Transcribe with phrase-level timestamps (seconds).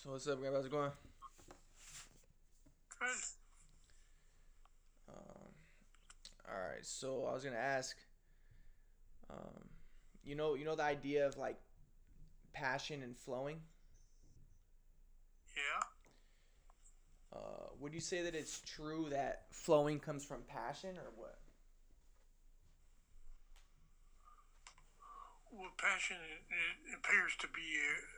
[0.00, 0.52] So what's up, guys?
[0.54, 0.92] How's it going?
[3.00, 3.08] Good.
[5.08, 5.48] Um,
[6.48, 6.86] all right.
[6.86, 7.96] So I was gonna ask,
[9.28, 9.64] um,
[10.22, 11.56] you know, you know the idea of like
[12.52, 13.58] passion and flowing.
[15.56, 15.82] Yeah.
[17.36, 21.38] Uh, would you say that it's true that flowing comes from passion, or what?
[25.50, 28.17] Well, passion it, it appears to be a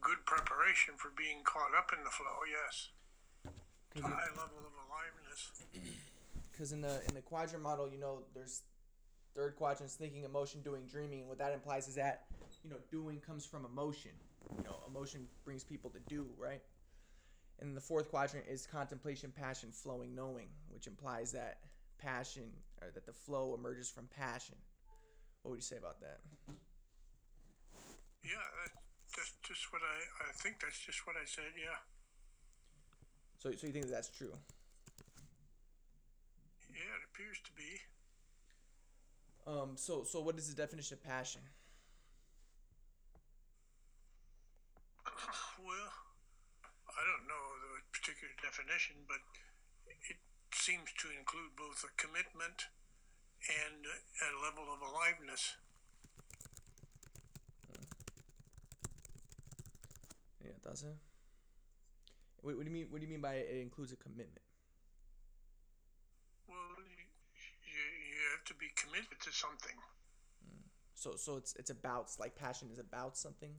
[0.00, 2.44] good preparation for being caught up in the flow.
[2.46, 2.90] Yes.
[3.96, 5.52] A high level of aliveness.
[6.52, 8.62] Because in the in the quadrant model, you know, there's
[9.34, 12.24] third quadrant's thinking, emotion, doing, dreaming, and what that implies is that
[12.64, 14.12] you know doing comes from emotion.
[14.56, 16.62] You know, emotion brings people to do right.
[17.60, 21.58] And the fourth quadrant is contemplation, passion, flowing, knowing, which implies that
[21.98, 22.44] passion
[22.80, 24.56] or that the flow emerges from passion.
[25.42, 26.20] What would you say about that?
[28.24, 28.72] Yeah, that,
[29.26, 31.50] that's just what I, I think that's just what I said.
[31.58, 31.82] Yeah.
[33.38, 34.32] So, so you think that that's true?
[36.70, 37.82] Yeah, it appears to be.
[39.46, 41.42] Um, so, so what is the definition of passion?
[45.56, 45.90] Well,
[46.86, 49.18] I don't know the particular definition, but
[49.88, 50.20] it
[50.52, 52.68] seems to include both a commitment
[53.48, 55.56] and a level of aliveness.
[60.46, 60.94] Yeah, does it?
[62.42, 62.86] What, what do you mean?
[62.90, 64.46] What do you mean by it includes a commitment?
[66.46, 67.02] Well, you,
[67.66, 67.82] you,
[68.14, 69.74] you have to be committed to something.
[70.46, 70.70] Mm.
[70.94, 73.50] So, so it's it's about like passion is about something.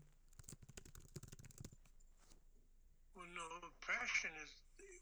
[3.12, 4.56] Well, no, passion is.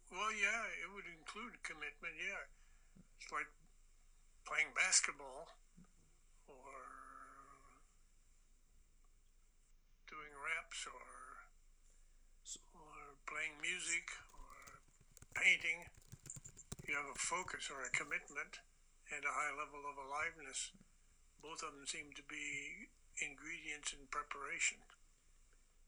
[0.10, 2.18] Well, yeah, it would include commitment.
[2.18, 2.42] Yeah,
[3.22, 3.50] it's like
[4.50, 5.54] playing basketball
[6.50, 6.74] or
[10.10, 11.06] doing reps or
[12.78, 14.82] or playing music or
[15.38, 15.86] painting.
[16.90, 18.66] You have a focus or a commitment
[19.14, 20.74] and a high level of aliveness.
[21.42, 22.90] Both of them seem to be
[23.22, 24.78] ingredients in preparation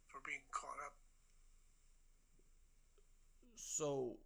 [0.06, 0.94] for being caught up.
[3.56, 4.18] So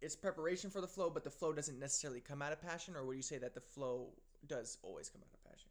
[0.00, 3.04] it's preparation for the flow, but the flow doesn't necessarily come out of passion, or
[3.04, 4.14] would you say that the flow
[4.46, 5.70] does always come out of passion?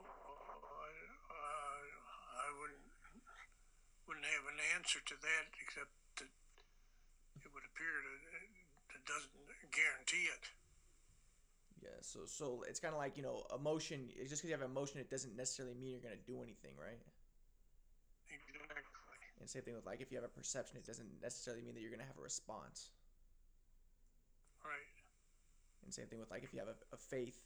[0.00, 0.92] I,
[1.32, 2.90] uh, I wouldn't
[4.10, 6.30] wouldn't have an answer to that except that
[7.42, 9.32] it would appear that it doesn't
[9.72, 10.50] guarantee it.
[11.82, 11.96] Yeah.
[12.02, 14.08] So, so it's kind of like you know, emotion.
[14.16, 17.00] Just because you have emotion, it doesn't necessarily mean you're gonna do anything, right?
[18.28, 19.00] Exactly.
[19.40, 21.80] And same thing with like if you have a perception, it doesn't necessarily mean that
[21.80, 22.90] you're gonna have a response.
[24.60, 24.92] Right.
[25.84, 27.40] And same thing with like if you have a, a faith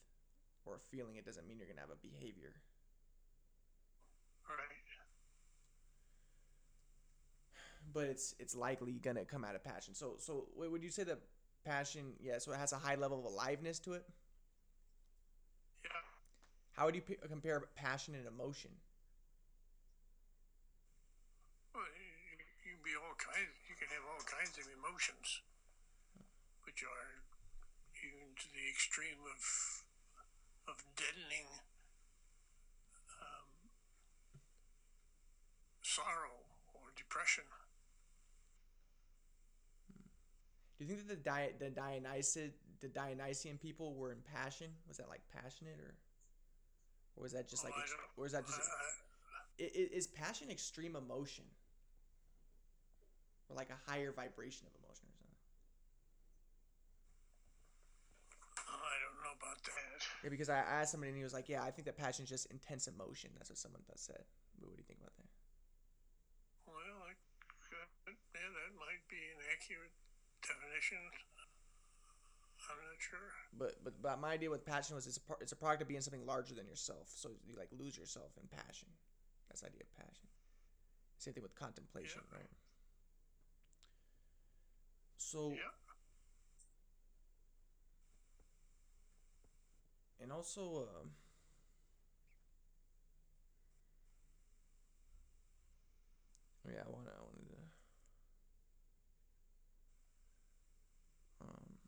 [0.67, 2.53] or a feeling, it doesn't mean you're gonna have a behavior.
[4.51, 4.74] Right.
[7.93, 9.95] But it's it's likely gonna come out of passion.
[9.95, 11.21] So so would you say that
[11.65, 12.13] passion?
[12.21, 14.05] Yeah, so it has a high level of aliveness to it.
[15.85, 15.91] Yeah.
[16.73, 18.71] How would you p- compare passion and emotion?
[21.75, 23.51] Well, you, you can be all kinds.
[23.69, 25.43] You can have all kinds of emotions,
[26.65, 27.07] which are
[28.05, 29.43] even to the extreme of
[30.67, 31.49] of deadening
[33.21, 33.49] um,
[35.83, 37.45] sorrow or depression.
[40.79, 44.69] Do you think that the Di- the Dionysian the Dionysian people were in passion?
[44.89, 45.95] Was that like passionate or,
[47.17, 50.51] or was that just like, Oh, ex- or was that just I- I- is passion
[50.51, 51.45] extreme emotion,
[53.49, 55.39] or like a higher vibration of emotion or something?
[58.67, 60.03] Oh, I don't know about that.
[60.25, 62.29] Yeah, because I asked somebody and he was like, "Yeah, I think that passion is
[62.31, 64.25] just intense emotion." That's what someone said.
[64.59, 65.31] But what do you think about that?
[66.67, 66.77] Well,
[67.07, 67.15] I
[67.71, 69.95] yeah, that might be an accurate
[70.55, 70.99] definition.
[72.71, 73.19] I'm not sure.
[73.59, 75.89] But but but my idea with passion was it's a par- it's a product of
[75.89, 77.11] being something larger than yourself.
[77.15, 78.89] So you like lose yourself in passion.
[79.49, 80.29] That's the idea of passion.
[81.19, 82.39] Same thing with contemplation, Yeah.
[82.39, 82.51] right?
[85.17, 85.71] So Yeah.
[90.21, 91.11] and also um,
[96.67, 97.13] yeah, I want to
[101.41, 101.79] um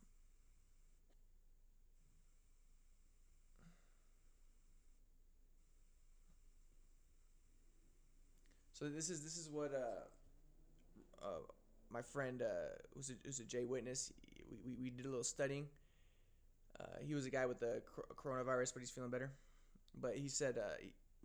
[8.86, 11.40] So this is this is what uh, uh
[11.90, 12.46] my friend uh
[12.94, 14.12] was a, was a J witness.
[14.48, 15.66] We, we, we did a little studying.
[16.78, 19.32] Uh, he was a guy with the cor- coronavirus, but he's feeling better.
[20.00, 20.76] But he said uh,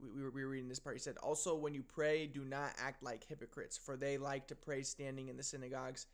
[0.01, 0.95] we, we, were, we were reading this part.
[0.95, 4.55] He said, Also, when you pray, do not act like hypocrites, for they like to
[4.55, 6.07] pray standing in the synagogues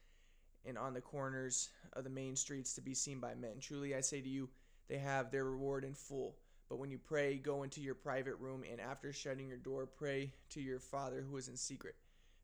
[0.66, 3.60] and on the corners of the main streets to be seen by men.
[3.62, 4.50] Truly, I say to you,
[4.90, 6.36] they have their reward in full.
[6.70, 10.34] But when you pray, go into your private room, and after shutting your door, pray
[10.50, 11.96] to your Father who is in secret.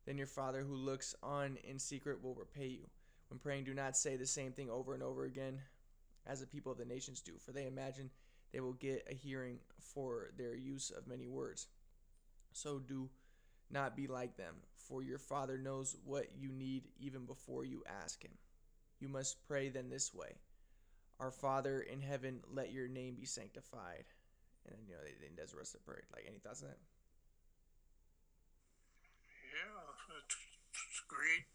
[0.06, 2.88] Then your Father who looks on in secret will repay you.
[3.30, 5.62] When praying, do not say the same thing over and over again
[6.26, 8.10] as the people of the nations do, for they imagine
[8.52, 11.68] they will get a hearing for their use of many words.
[12.54, 13.10] So do
[13.70, 18.24] not be like them, for your Father knows what you need even before you ask
[18.24, 18.34] Him.
[19.00, 20.36] You must pray then this way
[21.20, 24.06] Our Father in heaven, let your name be sanctified.
[24.66, 26.04] And then, you know, then does the rest of the prayer.
[26.14, 26.80] Like, any thoughts on that?
[29.54, 29.84] Yeah,
[30.24, 31.46] it's great,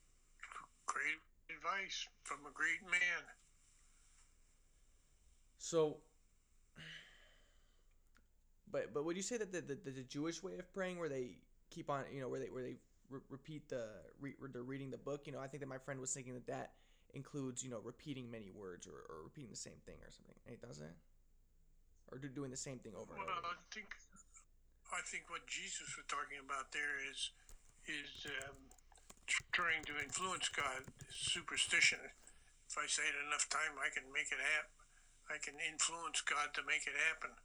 [0.86, 1.18] great
[1.50, 3.24] advice from a great man.
[5.58, 5.98] So,
[8.70, 11.38] but but would you say that the, the, the Jewish way of praying, where they
[11.70, 12.76] keep on, you know, where they where they
[13.10, 13.88] re- repeat the
[14.20, 16.46] re- they're reading the book, you know, I think that my friend was thinking that
[16.46, 16.72] that
[17.14, 20.36] includes, you know, repeating many words or, or repeating the same thing or something.
[20.46, 20.96] Any thoughts on that?
[22.08, 23.52] Or do, doing the same thing over well, and over.
[23.52, 23.92] I think
[24.88, 27.30] I think what Jesus was talking about there is
[27.84, 28.56] is um,
[29.52, 30.88] trying to influence God.
[31.12, 32.00] Superstition.
[32.68, 34.76] If I say it enough time, I can make it happen.
[35.28, 37.36] I can influence God to make it happen.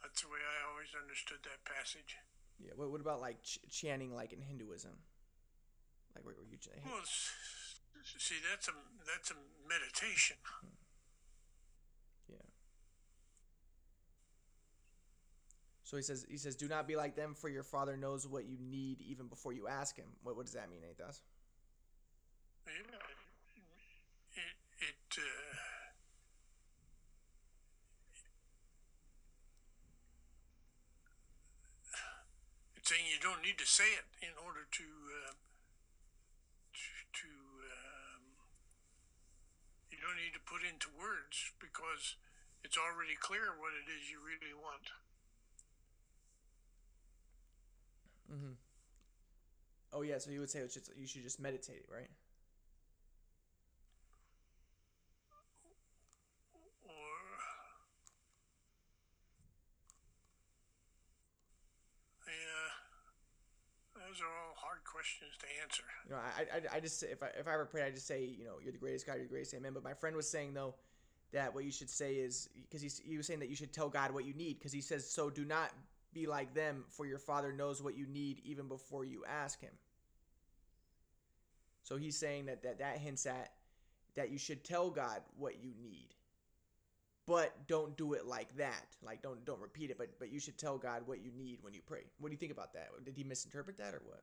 [0.00, 2.16] That's the way I always understood that passage.
[2.60, 2.72] Yeah.
[2.76, 4.92] What, what about like ch- chanting like in Hinduism?
[6.16, 7.04] Like where, where you ch- Well,
[8.04, 8.72] see, that's a
[9.06, 9.34] that's a
[9.68, 10.36] meditation.
[12.28, 12.36] Yeah.
[15.84, 18.44] So he says he says do not be like them for your father knows what
[18.46, 20.06] you need even before you ask him.
[20.22, 21.22] What what does that mean, Athos?
[22.66, 22.72] Yeah,
[24.36, 25.18] it it.
[25.18, 25.56] Uh,
[32.76, 35.32] it's saying you don't need to say it in order to uh,
[36.72, 37.28] to, to
[37.66, 38.22] um,
[40.00, 42.16] you don't need to put into words because
[42.64, 44.96] it's already clear what it is you really want.
[48.32, 48.56] Mm-hmm.
[49.92, 52.08] Oh yeah, so you would say it's just, you should just meditate, it, right?
[56.88, 57.12] Or
[62.24, 62.72] yeah,
[64.00, 65.82] those are all hard questions to answer.
[66.04, 68.24] You know, I, I, I just if I if I ever pray, I just say
[68.24, 69.72] you know you're the greatest God, you're the greatest, Amen.
[69.72, 70.74] But my friend was saying though
[71.32, 73.88] that what you should say is because he he was saying that you should tell
[73.88, 75.70] God what you need because he says so do not
[76.12, 79.72] be like them for your Father knows what you need even before you ask Him.
[81.82, 83.52] So he's saying that that that hints at
[84.16, 86.08] that you should tell God what you need,
[87.26, 88.96] but don't do it like that.
[89.02, 91.74] Like don't don't repeat it, but but you should tell God what you need when
[91.74, 92.02] you pray.
[92.18, 92.88] What do you think about that?
[93.04, 94.22] Did he misinterpret that or what?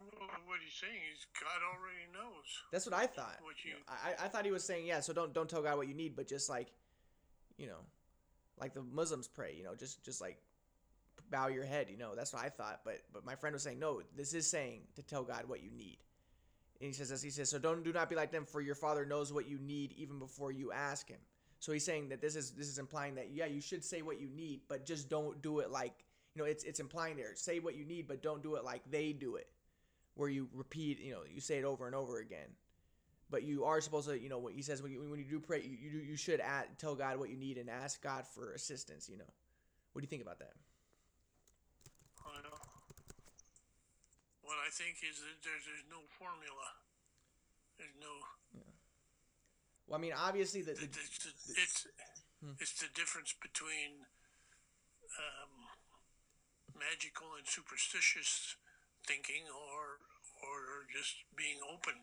[0.00, 2.48] Well, what he's saying is God already knows.
[2.72, 3.38] That's what I thought.
[3.42, 5.00] What You I I thought he was saying yeah.
[5.00, 6.68] So don't don't tell God what you need, but just like,
[7.58, 7.84] you know,
[8.58, 9.54] like the Muslims pray.
[9.56, 10.38] You know, just just like
[11.30, 11.88] bow your head.
[11.90, 12.80] You know, that's what I thought.
[12.84, 14.02] But but my friend was saying no.
[14.16, 15.98] This is saying to tell God what you need.
[16.80, 18.74] And he says as he says so don't do not be like them for your
[18.74, 21.20] Father knows what you need even before you ask Him.
[21.58, 24.18] So he's saying that this is this is implying that yeah you should say what
[24.18, 25.92] you need, but just don't do it like
[26.34, 28.82] you know it's it's implying there say what you need, but don't do it like
[28.90, 29.46] they do it,
[30.20, 32.50] where you repeat you know you say it over and over again
[33.30, 35.38] but you are supposed to, you know, what he says when you, when you do
[35.38, 38.26] pray, you, you, do- you should add, tell God what you need and ask God
[38.26, 39.30] for assistance, you know.
[39.92, 40.54] What do you think about that?
[42.24, 42.34] Well,
[44.42, 46.74] what I think is that there's, there's no formula.
[47.78, 48.10] There's no.
[49.86, 51.86] Well, I mean, obviously, the, the, It's the, it's,
[52.58, 54.06] it's the difference between
[55.18, 55.70] um,
[56.74, 58.56] magical and superstitious
[59.06, 60.02] thinking, or
[60.42, 61.94] or just being open.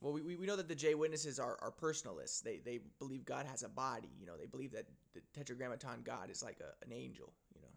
[0.00, 2.42] well, we, we- know that the J witnesses are, are personalists.
[2.42, 4.36] They, they believe God has a body, you know.
[4.36, 7.68] They believe that the Tetragrammaton God is like a, an angel, you know.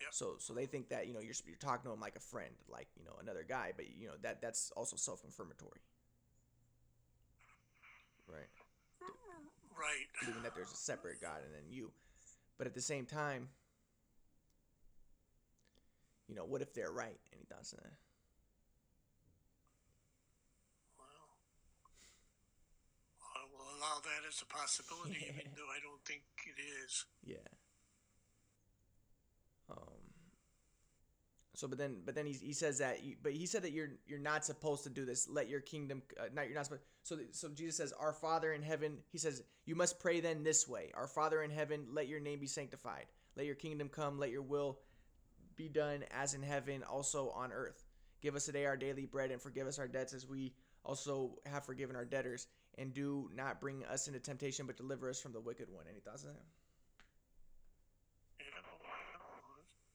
[0.00, 0.08] Yep.
[0.12, 2.52] So, so they think that you know you're you're talking to him like a friend,
[2.68, 5.80] like you know another guy, but you know that that's also self-confirmatory,
[8.28, 8.48] right?
[9.78, 10.06] Right.
[10.20, 11.92] believing that there's a separate God and then you.
[12.58, 13.48] But at the same time,
[16.32, 17.20] you know, what if they're right?
[17.34, 17.92] Any thoughts on that?
[20.96, 21.28] Well,
[23.36, 27.04] I will allow that as a possibility, even though I don't think it is.
[27.22, 27.36] Yeah.
[29.70, 29.76] Um.
[31.54, 33.90] So, but then, but then he, he says that, you, but he said that you're
[34.06, 35.28] you're not supposed to do this.
[35.28, 36.82] Let your kingdom, uh, not you're not supposed.
[37.02, 40.66] So, so Jesus says, "Our Father in heaven." He says, "You must pray then this
[40.66, 43.04] way: Our Father in heaven, let your name be sanctified.
[43.36, 44.18] Let your kingdom come.
[44.18, 44.78] Let your will
[45.56, 47.84] be done as in heaven, also on earth.
[48.20, 50.54] Give us today our daily bread, and forgive us our debts as we
[50.84, 52.46] also have forgiven our debtors.
[52.78, 56.00] And do not bring us into temptation, but deliver us from the wicked one." Any
[56.00, 56.46] thoughts on that?
[58.40, 58.80] Yeah, well,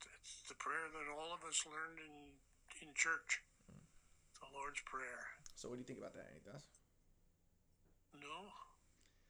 [0.06, 3.42] that's the prayer that all of us learned in in church.
[3.66, 3.82] Hmm.
[4.42, 5.26] The Lord's Prayer.
[5.56, 6.28] So, what do you think about that?
[6.30, 6.66] Any thoughts?
[8.14, 8.52] No.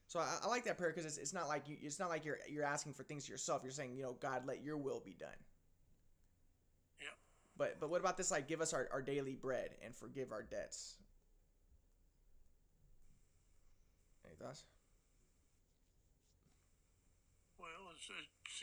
[0.07, 2.24] So I, I like that prayer because it's, it's not like you it's not like
[2.24, 3.62] you're you're asking for things yourself.
[3.63, 5.36] You're saying you know God let your will be done.
[7.57, 10.43] But but what about this like give us our, our daily bread and forgive our
[10.43, 10.95] debts?
[14.25, 14.63] Any thoughts?
[17.57, 18.61] Well, it's, it's,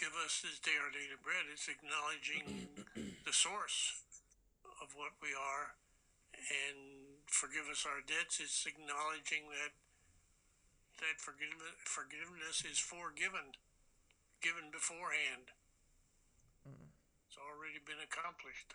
[0.00, 1.46] give us this day our daily bread.
[1.52, 2.66] It's acknowledging
[3.24, 4.02] the source
[4.82, 5.78] of what we are,
[6.34, 8.42] and forgive us our debts.
[8.42, 9.78] It's acknowledging that
[10.98, 13.54] that forgiveness forgiveness is forgiven,
[14.42, 15.54] given beforehand.
[17.74, 18.74] Already been accomplished.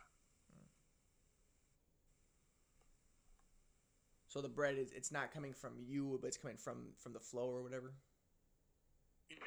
[4.28, 7.20] So the bread is it's not coming from you, but it's coming from from the
[7.20, 7.94] flow or whatever.
[9.30, 9.38] Yeah.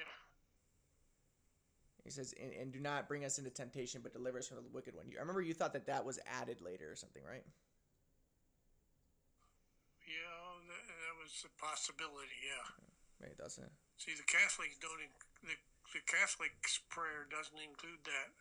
[2.04, 4.64] He says, and, and do not bring us into temptation, but deliver us from the
[4.73, 5.06] wicked one.
[5.06, 7.44] You, I remember you thought that that was added later or something, right?
[10.02, 12.40] Yeah, that, that was a possibility.
[12.42, 12.66] Yeah.
[13.21, 13.71] Maybe it doesn't.
[13.99, 14.99] See, the Catholics don't.
[15.44, 15.54] The
[15.92, 18.32] the Catholic's prayer doesn't include that.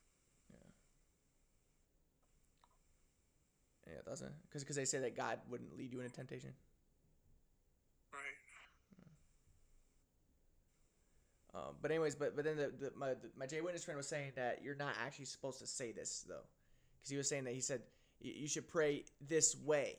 [3.88, 4.32] Yeah, it doesn't.
[4.48, 6.52] Because because they say that God wouldn't lead you into temptation.
[8.14, 8.20] Right.
[11.54, 14.08] Um, but anyways, but but then the, the my the, my J witness friend was
[14.08, 16.46] saying that you're not actually supposed to say this though,
[16.98, 17.82] because he was saying that he said
[18.22, 19.98] you, you should pray this way,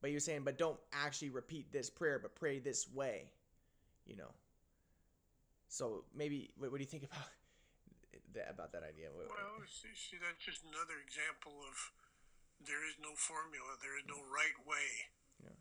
[0.00, 3.30] but he was saying but don't actually repeat this prayer, but pray this way,
[4.06, 4.32] you know.
[5.68, 7.22] So maybe what, what do you think about
[8.34, 9.08] that about that idea?
[9.14, 9.28] Well,
[9.66, 11.76] see, see, that's just another example of
[12.66, 13.76] there is no formula.
[13.80, 14.88] There is no right way.
[15.42, 15.56] Yeah.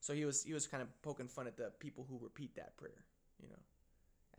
[0.00, 2.76] So he was he was kind of poking fun at the people who repeat that
[2.76, 3.04] prayer,
[3.40, 3.62] you know,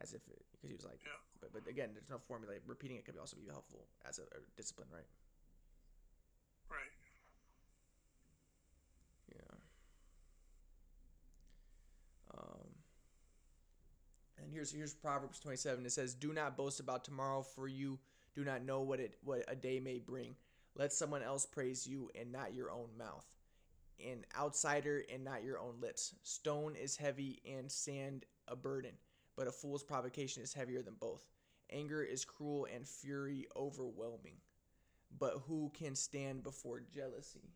[0.00, 0.20] as if
[0.52, 1.16] because he was like, Yeah.
[1.40, 2.54] but but again, there's no formula.
[2.66, 5.08] Repeating it could also be helpful as a, a discipline, right?
[6.70, 6.92] Right.
[9.32, 9.56] Yeah.
[12.34, 12.68] Um.
[14.36, 15.86] And here's here's Proverbs 27.
[15.86, 17.98] It says, "Do not boast about tomorrow, for you
[18.34, 20.34] do not know what it what a day may bring.
[20.76, 23.26] Let someone else praise you, and not your own mouth,
[24.04, 26.14] an outsider, and not your own lips.
[26.22, 28.92] Stone is heavy, and sand a burden,
[29.36, 31.26] but a fool's provocation is heavier than both.
[31.70, 34.40] Anger is cruel, and fury overwhelming.
[35.16, 37.54] But who can stand before jealousy?"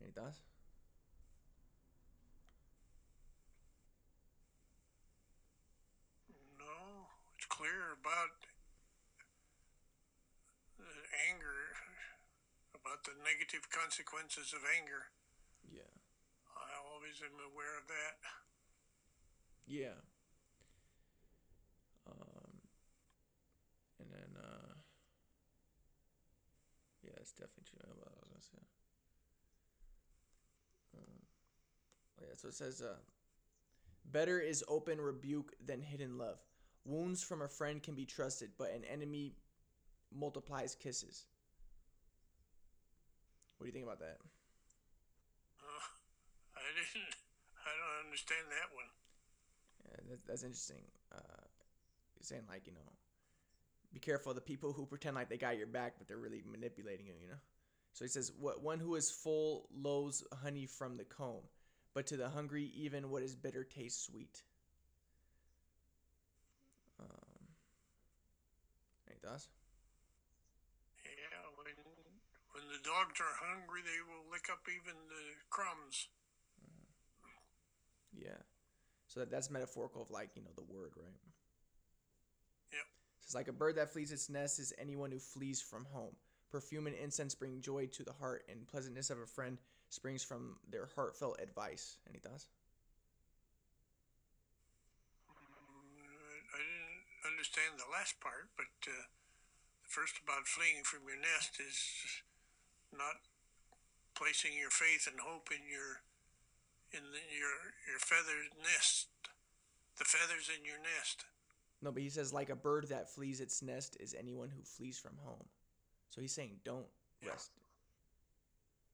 [0.00, 0.38] Any thoughts?
[6.58, 8.30] No, it's clear about
[10.78, 10.84] the
[11.28, 11.76] anger,
[13.04, 15.04] about the negative consequences of anger.
[15.70, 15.92] Yeah.
[16.56, 18.14] I always am aware of that.
[19.66, 19.98] Yeah.
[22.06, 22.50] Um,
[24.00, 24.74] and then, uh,
[27.02, 27.80] yeah, it's definitely true.
[27.96, 28.64] What I was gonna say.
[30.96, 31.20] Um,
[32.20, 32.96] oh yeah, so it says, uh,
[34.12, 36.38] better is open rebuke than hidden love.
[36.84, 39.32] Wounds from a friend can be trusted, but an enemy
[40.14, 41.24] multiplies kisses.
[43.56, 44.18] What do you think about that?
[45.60, 45.84] Uh,
[46.56, 47.14] I didn't.
[47.64, 48.90] I don't understand that one.
[49.88, 50.84] Yeah, that's, that's interesting.
[51.12, 51.44] Uh,
[52.16, 52.90] you're saying like you know,
[53.92, 56.42] be careful of the people who pretend like they got your back, but they're really
[56.44, 57.14] manipulating you.
[57.20, 57.40] You know.
[57.94, 61.46] So he says, "What one who is full loathes honey from the comb,
[61.94, 64.42] but to the hungry even what is bitter tastes sweet."
[66.98, 67.54] Um,
[69.08, 69.48] any thoughts?
[71.04, 71.66] Yeah, when
[72.52, 76.08] when the dogs are hungry, they will lick up even the crumbs.
[78.12, 78.38] Yeah.
[79.08, 81.18] So that, that's metaphorical of like you know the word, right?
[82.72, 82.86] Yep.
[83.24, 86.14] It's like a bird that flees its nest is anyone who flees from home.
[86.50, 90.56] Perfume and incense bring joy to the heart, and pleasantness of a friend springs from
[90.70, 91.98] their heartfelt advice.
[92.08, 92.46] Any thoughts?
[96.54, 99.10] I didn't understand the last part, but uh,
[99.82, 102.22] the first about fleeing from your nest is
[102.96, 103.20] not
[104.14, 106.02] placing your faith and hope in your
[106.92, 109.08] in the, your your feathered nest,
[109.98, 111.24] the feathers in your nest.
[111.82, 114.98] No, but he says like a bird that flees its nest is anyone who flees
[114.98, 115.44] from home.
[116.10, 116.86] So he's saying don't
[117.22, 117.30] Yeah.
[117.30, 117.50] rest.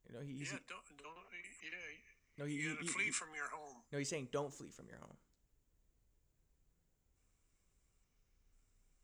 [0.09, 1.15] You know, he, he's, yeah, don't, don't,
[1.63, 1.71] yeah,
[2.39, 3.77] no, he, you he- flee he- from your home.
[3.93, 5.17] no, he's saying don't flee from your home.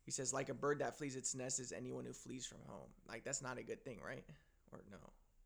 [0.03, 2.89] He says like a bird that flees its nest is anyone who flees from home.
[3.07, 4.23] Like that's not a good thing, right?
[4.71, 4.97] Or no?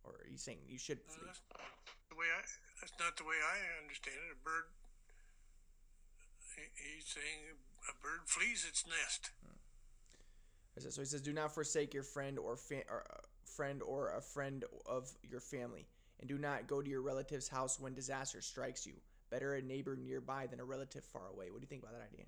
[0.03, 1.25] Or he's saying you should Uh, flee.
[1.25, 1.61] that's not
[2.09, 2.41] the way I.
[2.81, 4.31] That's not the way I understand it.
[4.31, 4.65] A bird.
[6.55, 9.31] he- He's saying a bird flees its nest.
[10.75, 14.09] Is So he says, "Do not forsake your friend or, fa- or uh, friend or
[14.15, 15.87] a friend of your family,
[16.19, 19.01] and do not go to your relative's house when disaster strikes you.
[19.29, 22.03] Better a neighbor nearby than a relative far away." What do you think about that
[22.03, 22.25] idea?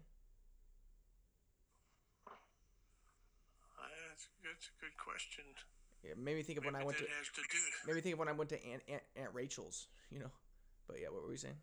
[2.27, 5.43] Uh, that's, that's a good question.
[6.03, 7.57] It made me think of when I went to has to do.
[7.87, 10.31] maybe think of when I went to Aunt, Aunt Aunt Rachel's, you know.
[10.87, 11.55] But yeah, what were we saying?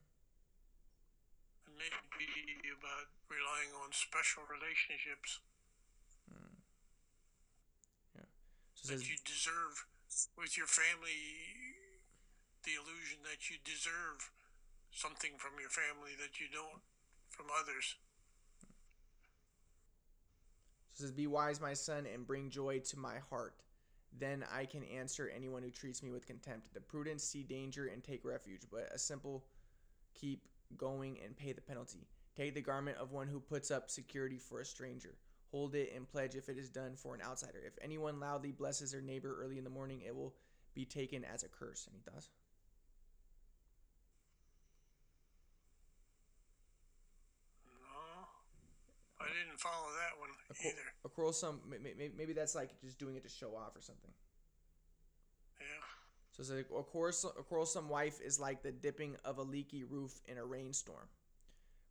[1.76, 1.92] Maybe
[2.72, 5.40] about relying on special relationships
[6.28, 6.56] hmm.
[8.16, 8.28] Yeah.
[8.74, 9.84] So that says, you deserve
[10.36, 11.20] with your family.
[12.64, 14.28] The illusion that you deserve
[14.92, 16.84] something from your family that you don't
[17.30, 17.96] from others.
[20.92, 23.54] so it says, "Be wise, my son, and bring joy to my heart.
[24.18, 26.74] Then I can answer anyone who treats me with contempt.
[26.74, 29.44] The prudent see danger and take refuge, but a simple
[30.14, 32.06] keep going and pay the penalty.
[32.36, 35.16] Take the garment of one who puts up security for a stranger.
[35.50, 37.60] Hold it and pledge if it is done for an outsider.
[37.64, 40.36] If anyone loudly blesses their neighbor early in the morning, it will
[40.74, 42.30] be taken as a curse." Any thoughts?
[47.82, 50.76] No, I didn't follow that one A, either.
[51.04, 54.10] a quarrelsome, may- may- maybe that's like just doing it to show off or something.
[55.60, 55.66] Yeah.
[56.32, 59.84] So it's like a quarrelsome, a quarrelsome wife is like the dipping of a leaky
[59.84, 61.08] roof in a rainstorm.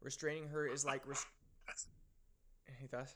[0.01, 1.03] Restraining her is like.
[2.79, 3.15] Any thoughts?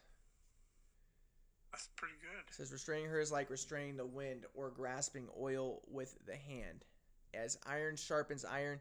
[1.71, 2.39] that's pretty good.
[2.47, 6.85] It says restraining her is like restraining the wind or grasping oil with the hand.
[7.33, 8.79] As iron sharpens iron,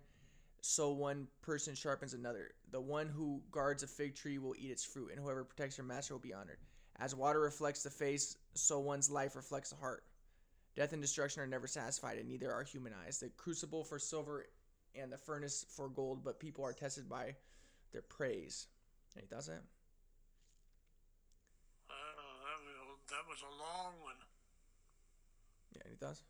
[0.63, 2.53] so one person sharpens another.
[2.71, 5.83] The one who guards a fig tree will eat its fruit, and whoever protects her
[5.83, 6.59] master will be honored.
[7.01, 10.05] As water reflects the face, so one's life reflects the heart.
[10.77, 13.19] Death and destruction are never satisfied, and neither are human eyes.
[13.19, 14.47] The crucible for silver
[14.95, 17.35] and the furnace for gold, but people are tested by
[17.93, 18.69] their praise.
[19.17, 19.65] Any thoughts on that?
[21.91, 21.95] Uh,
[22.47, 24.15] that, was a, that was a long one.
[25.75, 26.23] Yeah, any thoughts?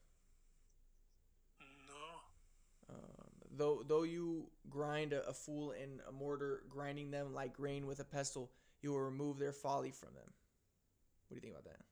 [1.86, 2.94] No.
[2.94, 7.86] Um, though though you grind a, a fool in a mortar, grinding them like grain
[7.86, 8.50] with a pestle,
[8.82, 10.26] you will remove their folly from them.
[11.28, 11.84] What do you think about that?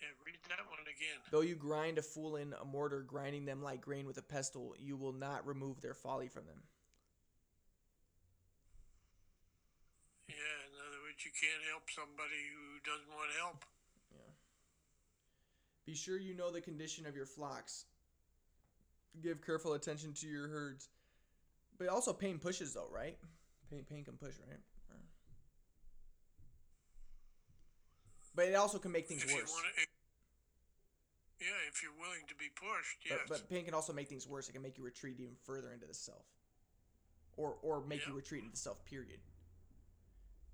[0.00, 1.20] Yeah, read that one again.
[1.30, 4.74] Though you grind a fool in a mortar, grinding them like grain with a pestle,
[4.78, 6.62] you will not remove their folly from them.
[10.28, 13.64] Yeah, in other words, you can't help somebody who doesn't want help.
[14.10, 14.32] Yeah.
[15.84, 17.84] Be sure you know the condition of your flocks.
[19.22, 20.88] Give careful attention to your herds.
[21.78, 23.16] But also pain pushes though, right?
[23.70, 24.58] Pain pain can push, right?
[24.90, 24.96] Or-
[28.34, 29.50] But it also can make things If worse.
[29.52, 29.82] want to,
[31.40, 33.20] yeah, if you're willing to be pushed, yes.
[33.28, 34.48] But, but pain can also make things worse.
[34.48, 36.24] It can make you retreat even further into the self,
[37.36, 38.84] or or make you retreat into the self.
[38.84, 39.20] Period.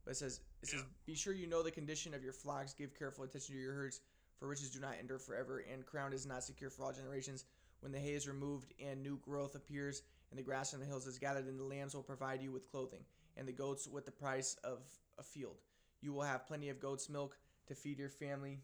[0.05, 0.87] But it says it says Yeah.
[1.07, 2.75] be sure you know the condition of your flocks.
[2.75, 4.01] Give careful attention to your herds,
[4.39, 7.45] for riches do not endure forever, and crown is not secure for all generations.
[7.81, 11.07] When the hay is removed and new growth appears, and the grass on the hills
[11.07, 13.05] is gathered, then the lambs will provide you with clothing,
[13.37, 14.81] and the goats with the price of
[15.19, 15.57] a field.
[16.03, 17.39] You will have plenty of goat's milk
[17.69, 18.61] to feed your family,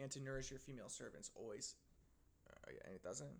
[0.00, 1.74] and to nourish your female servants always.
[2.50, 2.72] Uh,
[3.22, 3.38] on it?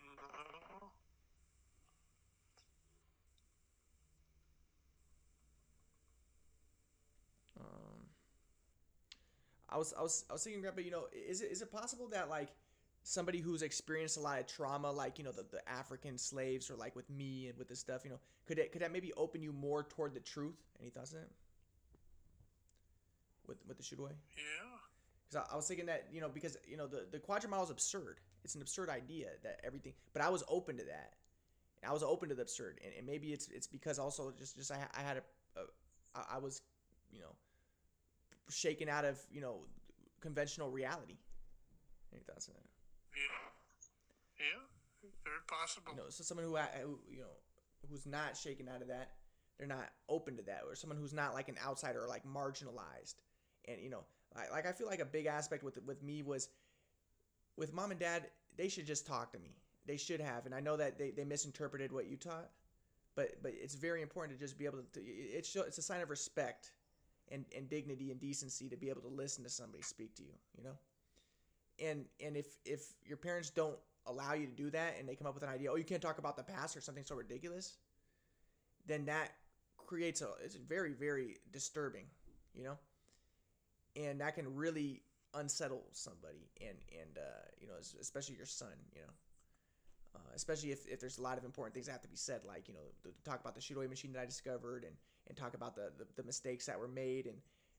[0.00, 0.90] No.
[7.60, 8.06] Um,
[9.68, 10.80] I was I was I was thinking, Grandpa.
[10.80, 12.50] You know, is it is it possible that like
[13.08, 16.74] somebody who's experienced a lot of trauma, like you know the, the African slaves, or
[16.74, 19.42] like with me and with this stuff, you know, could it could that maybe open
[19.42, 20.56] you more toward the truth?
[20.80, 21.30] Any thoughts on that?
[23.46, 24.10] With with the shoot away?
[24.36, 24.42] Yeah.
[25.28, 27.64] Because I, I was thinking that you know because you know the the quadrant model
[27.64, 28.20] is absurd.
[28.44, 31.14] It's an absurd idea that everything, but I was open to that.
[31.86, 34.72] I was open to the absurd, and, and maybe it's it's because also just just
[34.72, 35.64] I, I had a, a
[36.16, 36.62] I, I was
[37.12, 37.36] you know
[38.50, 39.60] shaken out of you know
[40.20, 41.18] conventional reality.
[42.12, 42.75] Any thoughts on that?
[43.16, 43.46] Yeah.
[44.38, 44.62] Yeah.
[45.24, 45.92] Very possible.
[45.92, 47.34] You know, so someone who, who you know
[47.90, 49.12] who's not shaken out of that,
[49.58, 53.16] they're not open to that, or someone who's not like an outsider or like marginalized,
[53.66, 56.48] and you know, like, like I feel like a big aspect with with me was
[57.56, 58.26] with mom and dad,
[58.56, 59.56] they should just talk to me.
[59.86, 62.50] They should have, and I know that they, they misinterpreted what you taught,
[63.14, 65.00] but but it's very important to just be able to.
[65.00, 66.72] It's it's a sign of respect
[67.30, 70.32] and and dignity and decency to be able to listen to somebody speak to you.
[70.58, 70.76] You know,
[71.82, 75.26] and and if if your parents don't allow you to do that and they come
[75.26, 77.76] up with an idea, oh, you can't talk about the past or something so ridiculous,
[78.86, 79.32] then that
[79.76, 82.06] creates a it's very very disturbing.
[82.54, 82.78] You know,
[83.96, 85.02] and that can really
[85.34, 88.72] unsettle somebody and and uh, you know especially your son.
[88.94, 89.12] You know
[90.16, 92.40] uh, especially if, if there's a lot of important things that have to be said,
[92.46, 94.94] like you know, to, talk about the shoot away machine that I discovered, and
[95.28, 97.36] and talk about the, the, the mistakes that were made, and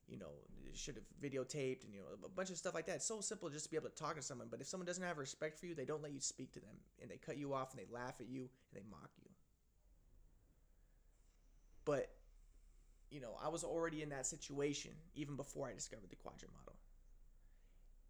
[0.08, 0.30] you know,
[0.74, 2.96] should have videotaped, and you know, a bunch of stuff like that.
[2.96, 5.02] It's so simple just to be able to talk to someone, but if someone doesn't
[5.02, 7.52] have respect for you, they don't let you speak to them, and they cut you
[7.54, 9.30] off, and they laugh at you, and they mock you.
[11.84, 12.10] But
[13.10, 16.78] you know, I was already in that situation even before I discovered the quadrant model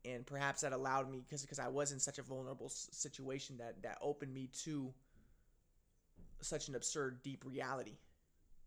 [0.04, 3.82] and perhaps that allowed me because because I was in such a vulnerable situation that
[3.82, 4.92] that opened me to
[6.40, 7.98] such an absurd deep reality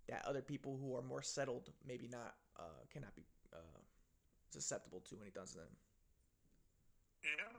[0.10, 3.82] that other people who are more settled maybe not uh, cannot be uh,
[4.54, 5.74] susceptible to when he does them.
[7.26, 7.50] Yeah,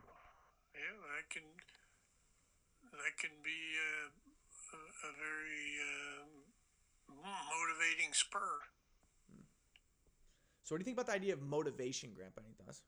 [0.74, 1.46] yeah, that can
[2.94, 6.30] that can be a, a, a very um,
[7.18, 8.62] motivating spur.
[10.62, 12.42] So, what do you think about the idea of motivation, Grandpa?
[12.46, 12.82] Any thoughts?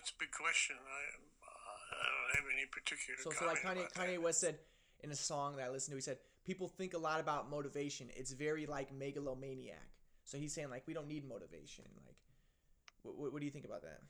[0.00, 0.80] that's a big question.
[0.80, 1.29] I,
[1.92, 3.18] I don't have any particular.
[3.22, 4.18] So, so like Kanye, Kanye.
[4.20, 4.58] West said
[5.02, 8.08] in a song that I listened to, he said people think a lot about motivation.
[8.16, 9.78] It's very like megalomaniac.
[10.24, 11.84] So he's saying like we don't need motivation.
[12.06, 12.16] Like,
[13.02, 14.00] what, what do you think about that?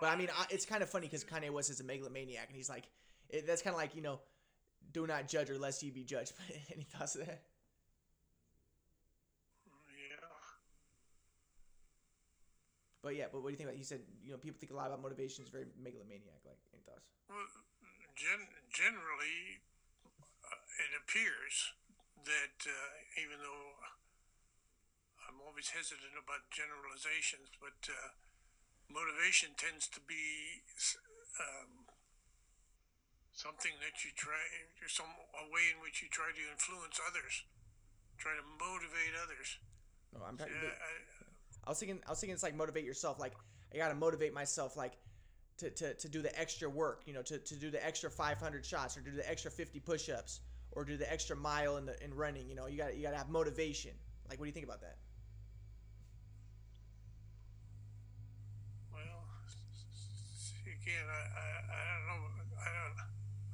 [0.00, 2.56] But I mean, I, it's kind of funny because Kanye West is a megalomaniac, and
[2.56, 2.88] he's like,
[3.28, 4.18] it, that's kind of like you know,
[4.92, 6.32] do not judge or lest you be judged.
[6.36, 7.42] But any thoughts of that?
[13.02, 13.82] But yeah, but what do you think about?
[13.82, 16.38] He said, you know, people think a lot about motivation is very megalomaniac.
[16.46, 17.10] Like, any thoughts?
[17.26, 17.50] Well,
[18.14, 19.66] gen- generally,
[20.46, 21.74] uh, it appears
[22.22, 23.74] that uh, even though
[25.26, 28.14] I'm always hesitant about generalizations, but uh,
[28.86, 30.62] motivation tends to be
[31.42, 31.90] um,
[33.34, 34.38] something that you try,
[34.86, 37.42] some a way in which you try to influence others,
[38.22, 39.58] try to motivate others.
[40.14, 40.54] No, I'm talking.
[40.54, 41.21] I
[41.70, 43.20] was thinking I was thinking it's like motivate yourself.
[43.20, 43.34] Like
[43.72, 44.76] I gotta motivate myself.
[44.76, 44.98] Like
[45.58, 47.02] to, to, to do the extra work.
[47.06, 50.40] You know, to, to do the extra 500 shots or do the extra 50 push-ups
[50.72, 52.48] or do the extra mile in the in running.
[52.48, 53.92] You know, you got you gotta have motivation.
[54.28, 54.96] Like, what do you think about that?
[58.92, 59.24] Well,
[60.66, 62.22] again, I, I, I don't know.
[62.58, 62.96] I don't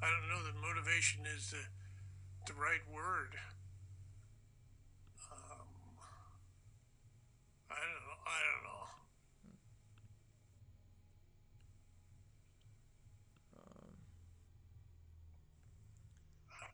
[0.01, 3.35] I don't know that motivation is the the right word.
[8.63, 8.79] Know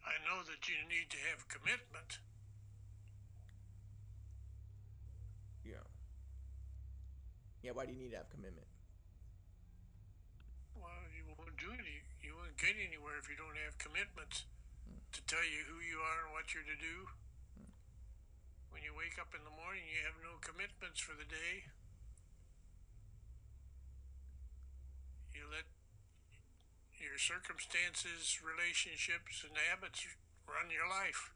[0.05, 2.21] I know that you need to have commitment.
[5.65, 5.81] Yeah.
[7.65, 8.69] Yeah, why do you need to have commitment?
[10.77, 14.45] Well, you won't do any, you won't get anywhere if you don't have commitments
[14.85, 15.01] hmm.
[15.09, 17.09] to tell you who you are and what you're to do.
[18.75, 21.71] When you wake up in the morning, you have no commitments for the day.
[25.31, 25.63] You let
[26.99, 30.03] your circumstances, relationships, and habits
[30.43, 31.31] run your life.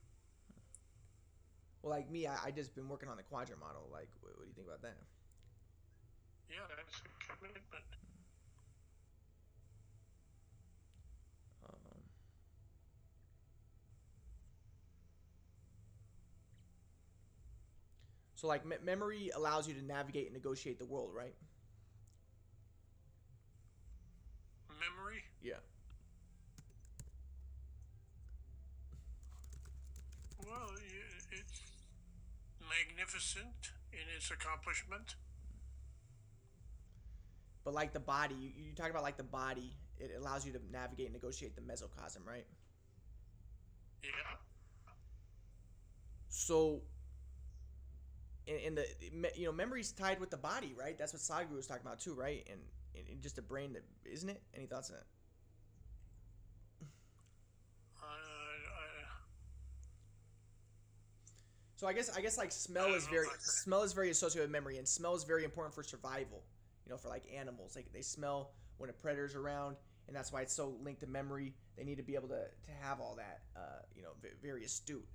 [1.79, 3.87] Well, like me, I, I just been working on the quadrant model.
[3.87, 4.99] Like, what, what do you think about that?
[6.51, 7.87] Yeah, that's a commitment.
[18.39, 21.35] So, like, me- memory allows you to navigate and negotiate the world, right?
[24.69, 25.23] Memory?
[25.41, 25.59] Yeah.
[30.39, 30.71] Well,
[31.31, 31.61] it's
[32.61, 35.15] magnificent in its accomplishment.
[37.63, 40.59] But like the body, you, you talk about like the body, it allows you to
[40.71, 42.45] navigate and negotiate the mesocosm, right?
[44.03, 44.37] Yeah.
[46.29, 46.81] So,
[48.49, 48.85] in, in the
[49.35, 50.97] you know memory's tied with the body, right?
[50.97, 52.47] That's what Sadhguru was talking about too, right?
[52.49, 52.59] And,
[52.95, 54.41] and just a brain that isn't it?
[54.55, 55.05] Any thoughts on that?
[61.75, 64.77] So I guess I guess like smell is very smell is very associated with memory,
[64.79, 66.43] and smell is very important for survival.
[66.85, 70.41] You know, for like animals, like they smell when a predator's around, and that's why
[70.41, 71.53] it's so linked to memory.
[71.77, 74.09] They need to be able to, to have all that, uh, you know,
[74.41, 75.07] very astute.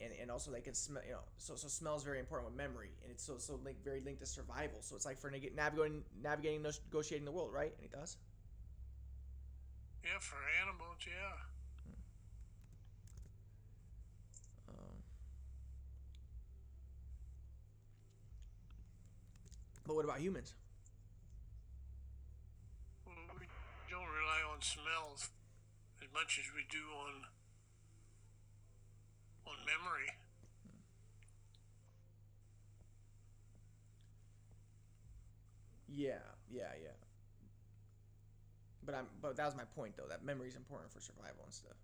[0.00, 2.56] And, and also they can smell you know so so smell is very important with
[2.56, 4.78] memory and it's so so like very linked to survival.
[4.82, 7.72] So it's like for neg- navigating navigating negotiating the world right?
[7.78, 8.16] Any thoughts
[10.04, 11.36] Yeah, for animals, yeah.
[14.68, 15.02] um,
[19.86, 20.54] but what about humans?
[23.06, 23.46] Well, we
[23.90, 25.30] don't rely on smells
[26.02, 27.26] as much as we do on
[29.46, 30.08] on memory.
[35.88, 36.18] yeah
[36.50, 36.90] yeah yeah.
[38.84, 41.52] But i'm but that was my point though that memory is important for survival and
[41.52, 41.76] stuff.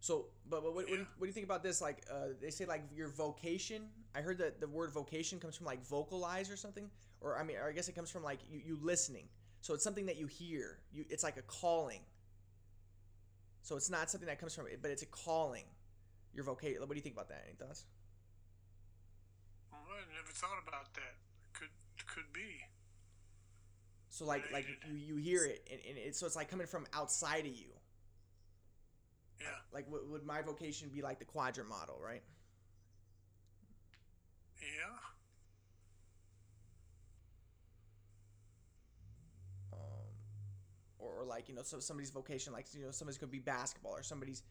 [0.00, 2.28] So but, but what, what, do you, what do you think about this like uh,
[2.40, 3.82] they say like your vocation
[4.14, 7.56] i heard that the word vocation comes from like vocalize or something or i mean
[7.56, 9.24] or i guess it comes from like you, you listening.
[9.62, 12.00] So it's something that you hear you it's like a calling.
[13.62, 15.64] So it's not something that comes from it but it's a calling
[16.34, 17.84] your vocation what do you think about that any thoughts
[19.72, 21.14] Well, I never thought about that.
[21.52, 21.68] Could
[22.06, 22.60] could be.
[24.08, 26.86] so like like you, you hear it and, and it, so it's like coming from
[26.92, 27.70] outside of you
[29.40, 29.46] Yeah.
[29.72, 32.22] like would, would my vocation be like the quadrant model right
[34.60, 34.96] Yeah.
[39.72, 39.78] um,
[40.98, 43.92] or, or like you know so somebody's vocation like you know somebody's gonna be basketball
[43.92, 44.42] or somebody's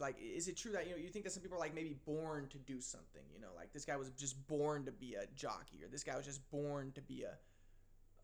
[0.00, 1.96] like is it true that you know you think that some people are like maybe
[2.06, 5.26] born to do something you know like this guy was just born to be a
[5.34, 7.34] jockey or this guy was just born to be a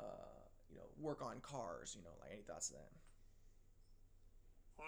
[0.03, 0.39] uh,
[0.71, 2.91] you know work on cars you know like any thoughts of that
[4.79, 4.87] Well,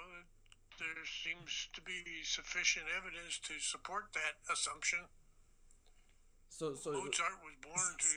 [0.79, 5.01] there seems to be sufficient evidence to support that assumption.
[6.49, 8.12] so so Mozart was born to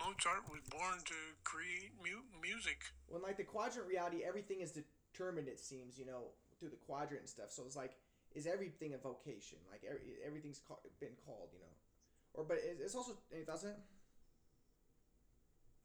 [0.00, 2.78] Mozart was born to create mu- music.
[3.08, 6.32] when like the quadrant reality everything is determined it seems you know
[6.64, 7.92] through the quadrant and stuff so it's like
[8.34, 11.74] is everything a vocation like every, everything's ca- been called you know
[12.32, 13.80] or but it's it's also any thoughts on that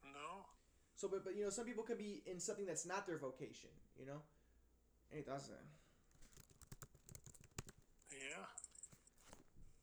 [0.02, 0.46] No.
[0.96, 3.70] so but, but you know some people could be in something that's not their vocation
[3.98, 4.20] you know
[5.12, 5.66] any thoughts on that
[8.10, 8.44] Yeah.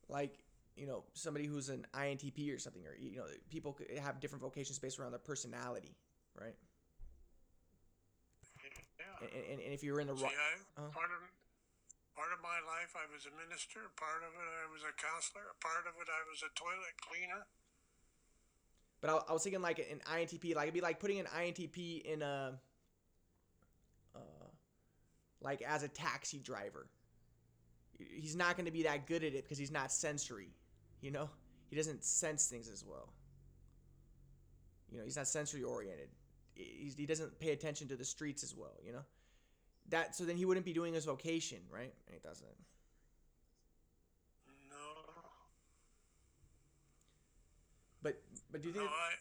[0.09, 0.39] like
[0.75, 4.41] you know somebody who's an intp or something or you know people could have different
[4.41, 5.95] vocations based around their personality
[6.39, 6.55] right.
[9.21, 10.33] And, and, and if you're in the right
[10.77, 10.87] Uh-huh.
[10.93, 11.19] part of
[12.15, 13.79] part of my life I was a minister.
[13.95, 15.53] Part of it I was a counselor.
[15.61, 17.45] Part of it I was a toilet cleaner.
[19.01, 22.01] But I, I was thinking like an INTP, like it'd be like putting an INTP
[22.03, 22.59] in a,
[24.15, 24.19] uh,
[25.41, 26.87] like as a taxi driver.
[27.99, 30.49] He's not going to be that good at it because he's not sensory,
[31.01, 31.29] you know.
[31.69, 33.13] He doesn't sense things as well.
[34.91, 36.09] You know, he's not sensory oriented.
[36.57, 39.05] He's, he doesn't pay attention to the streets as well, you know.
[39.89, 41.93] That so then he wouldn't be doing his vocation, right?
[42.07, 42.57] And he doesn't.
[44.69, 45.23] No.
[48.01, 48.91] But but do you No, think?
[48.91, 49.11] I,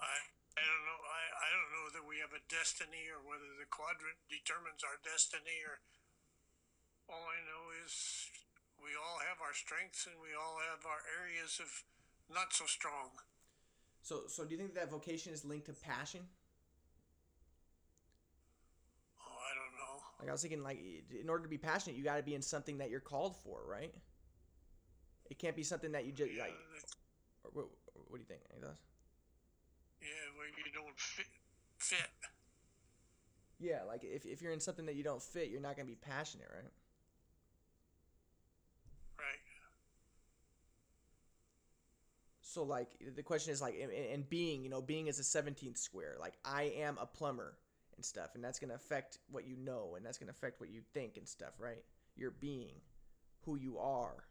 [0.00, 0.16] I,
[0.58, 1.00] I don't know.
[1.04, 4.98] I, I don't know that we have a destiny or whether the quadrant determines our
[5.04, 5.80] destiny or.
[7.08, 8.30] All I know is
[8.82, 11.68] we all have our strengths and we all have our areas of
[12.32, 13.10] not so strong.
[14.02, 16.28] So so do you think that vocation is linked to passion?
[19.18, 19.96] Oh, I don't know.
[20.24, 20.80] Like I was thinking, like
[21.20, 23.60] in order to be passionate, you got to be in something that you're called for,
[23.68, 23.92] right?
[25.28, 26.54] It can't be something that you just Yeah, like.
[27.44, 27.66] Or, what,
[28.08, 28.40] what do you think?
[28.50, 28.80] Any thoughts?
[30.00, 31.26] yeah, where you don't fit.
[31.78, 32.10] Fit.
[33.58, 35.94] Yeah, like if, if you're in something that you don't fit, you're not gonna be
[35.96, 36.70] passionate, right?
[39.18, 39.40] Right.
[42.40, 45.78] So like the question is like, and, and being, you know, being is a 17th
[45.78, 46.16] square.
[46.20, 47.56] Like I am a plumber
[47.96, 50.80] and stuff, and that's gonna affect what you know, and that's gonna affect what you
[50.92, 51.84] think and stuff, right?
[52.16, 52.80] Your being,
[53.44, 54.24] who you are.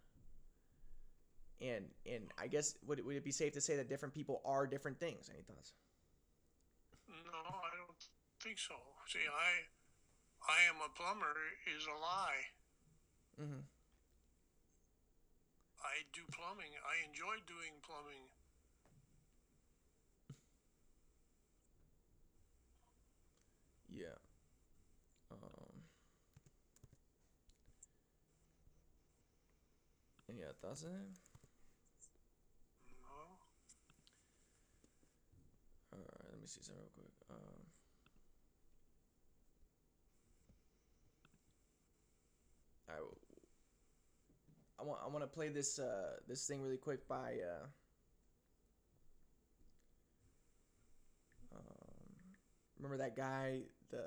[1.62, 4.42] And and I guess would it, would it be safe to say that different people
[4.44, 5.30] are different things?
[5.34, 5.74] Any thoughts?
[7.08, 8.04] No, I don't
[8.42, 8.76] think so.
[9.08, 9.70] See, I,
[10.50, 11.36] I am a plumber
[11.70, 12.44] is a lie.
[13.40, 13.64] Mm-hmm.
[15.84, 16.74] I do plumbing.
[16.82, 18.28] I enjoy doing plumbing.
[23.94, 24.18] Yeah.
[25.32, 25.86] Um.
[30.30, 31.14] Any other thoughts on it?
[32.90, 33.38] No.
[35.94, 37.14] Alright, let me see something real quick.
[37.30, 37.38] Um.
[42.90, 42.94] I,
[44.80, 47.68] I want I want to play this uh this thing really quick by uh
[52.84, 54.04] remember that guy the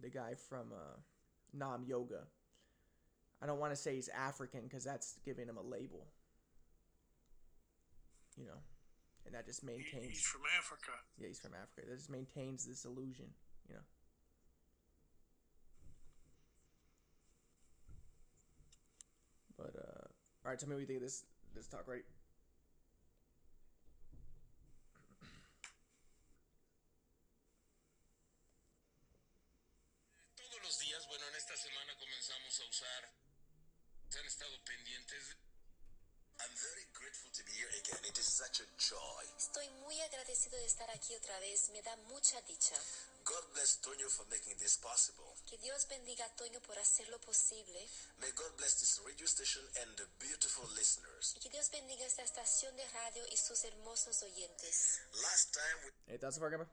[0.00, 0.96] the guy from uh
[1.52, 2.26] Nam Yoga
[3.40, 6.06] I don't want to say he's African because that's giving him a label.
[8.36, 8.58] You know,
[9.26, 10.10] and that just He- maintains.
[10.10, 10.90] He's from Africa.
[11.18, 11.88] Yeah, he's from Africa.
[11.88, 13.26] That just maintains this illusion.
[13.68, 13.80] You know.
[19.56, 20.06] But uh,
[20.44, 20.58] all right.
[20.58, 21.24] Tell me what you think of this
[21.54, 22.04] this talk, right?
[30.36, 33.12] Todos los días, bueno, en esta semana comenzamos a usar.
[33.94, 35.36] Se han estado pendientes.
[36.38, 37.98] I'm very grateful to be here again.
[38.06, 39.24] It is such a joy.
[39.36, 42.78] Estoy muy agradecido de estar aquí otra vez, me da mucha dicha.
[43.24, 45.34] God bless Tonyo for making this possible.
[45.46, 47.82] Que Dios bendiga a Toño por hacerlo posible
[48.20, 51.34] May God bless this radio station and the beautiful listeners.
[51.36, 55.00] y que Dios bendiga esta estación de radio y sus hermosos oyentes.
[55.20, 56.66] Last time we Any thoughts so far, Gamma?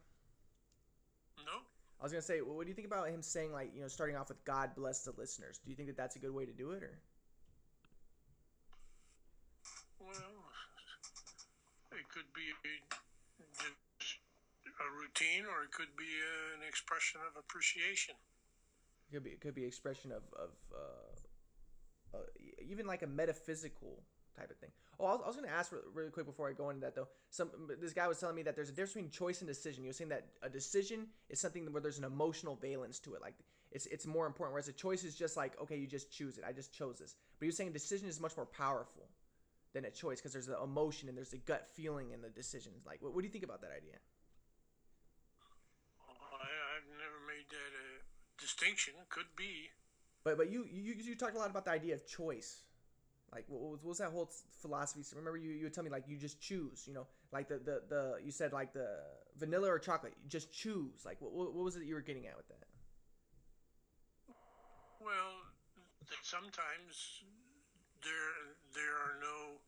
[1.43, 1.65] No?
[1.99, 4.15] I was gonna say, what do you think about him saying like, you know, starting
[4.15, 5.59] off with God bless the listeners?
[5.65, 6.99] Do you think that that's a good way to do it, or?
[9.99, 10.45] Well,
[11.97, 12.47] it could be
[13.59, 14.23] just
[14.79, 16.07] a routine, or it could be
[16.55, 18.15] an expression of appreciation.
[19.09, 22.23] It could be it could be expression of of uh, uh,
[22.63, 23.99] even like a metaphysical
[24.37, 24.71] type of thing.
[24.99, 26.81] Oh, I was, I was going to ask re- really quick before I go into
[26.81, 27.07] that though.
[27.29, 27.49] Some
[27.81, 29.85] this guy was telling me that there's a difference between choice and decision.
[29.85, 33.35] Was saying that a decision is something where there's an emotional valence to it, like
[33.71, 34.53] it's it's more important.
[34.53, 36.45] Whereas a choice is just like okay, you just choose it.
[36.47, 37.15] I just chose this.
[37.39, 39.09] But you're saying decision is much more powerful
[39.75, 42.85] than a choice because there's the emotion and there's the gut feeling in the decisions.
[42.85, 43.99] Like, what, what do you think about that idea?
[46.07, 48.93] Oh, I, I've never made that a distinction.
[49.09, 49.69] Could be.
[50.23, 52.63] But but you you you talked a lot about the idea of choice.
[53.33, 55.03] Like what was, what was that whole philosophy?
[55.03, 56.87] So remember you you would tell me like you just choose.
[56.87, 58.87] You know, like the the, the you said like the
[59.37, 60.13] vanilla or chocolate.
[60.23, 61.03] You just choose.
[61.05, 62.65] Like what what was it you were getting at with that?
[65.03, 65.35] Well,
[66.07, 67.21] that sometimes
[68.01, 69.59] there there are no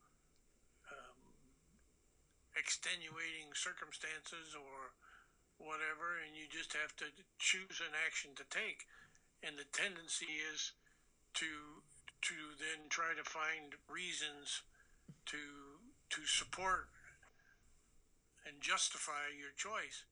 [2.58, 4.98] extenuating circumstances or
[5.58, 8.90] whatever, and you just have to choose an action to take.
[9.46, 10.74] And the tendency is
[11.38, 11.86] to
[12.18, 14.66] to then try to find reasons
[15.30, 15.38] to
[16.10, 16.90] to support
[18.42, 20.08] and justify your choice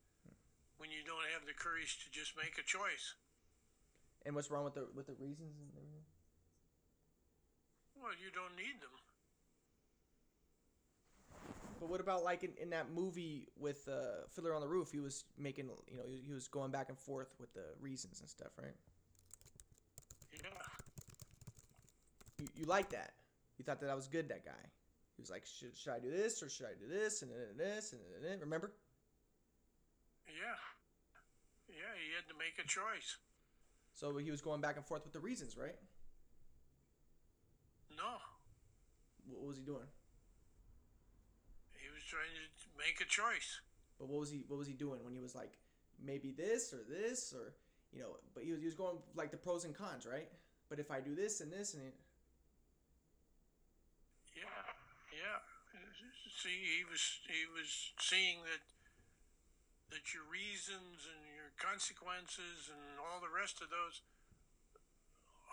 [0.77, 3.15] when you don't have the courage to just make a choice.
[4.25, 6.05] And what's wrong with the with the reasons and everything?
[7.97, 9.04] Well, you don't need them.
[11.85, 14.89] But what about like in, in that movie with uh, Fiddler on the Roof?
[14.91, 18.21] He was making you know he, he was going back and forth with the reasons
[18.21, 18.73] and stuff, right?
[20.33, 20.49] Yeah.
[22.39, 23.11] You, you like that?
[23.59, 24.29] You thought that I was good?
[24.29, 24.65] That guy.
[25.15, 27.55] He was like, should, should I do this or should I do this and then
[27.55, 28.39] this and then then?
[28.39, 28.71] Remember?
[30.25, 30.57] Yeah.
[31.69, 33.17] Yeah, he had to make a choice.
[33.93, 35.75] So he was going back and forth with the reasons, right?
[37.95, 38.17] No.
[39.29, 39.85] What was he doing?
[42.05, 43.61] Trying to make a choice.
[43.97, 45.57] But what was he what was he doing when he was like
[46.03, 47.53] maybe this or this or
[47.91, 48.17] you know?
[48.33, 50.29] But he was he was going like the pros and cons, right?
[50.69, 51.95] But if I do this and this and it,
[54.35, 54.43] Yeah.
[55.15, 55.39] Yeah.
[56.35, 58.61] See, he was he was seeing that
[59.89, 64.01] that your reasons and your consequences and all the rest of those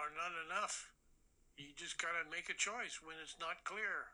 [0.01, 0.91] are not enough.
[1.57, 4.11] You just got to make a choice when it's not clear.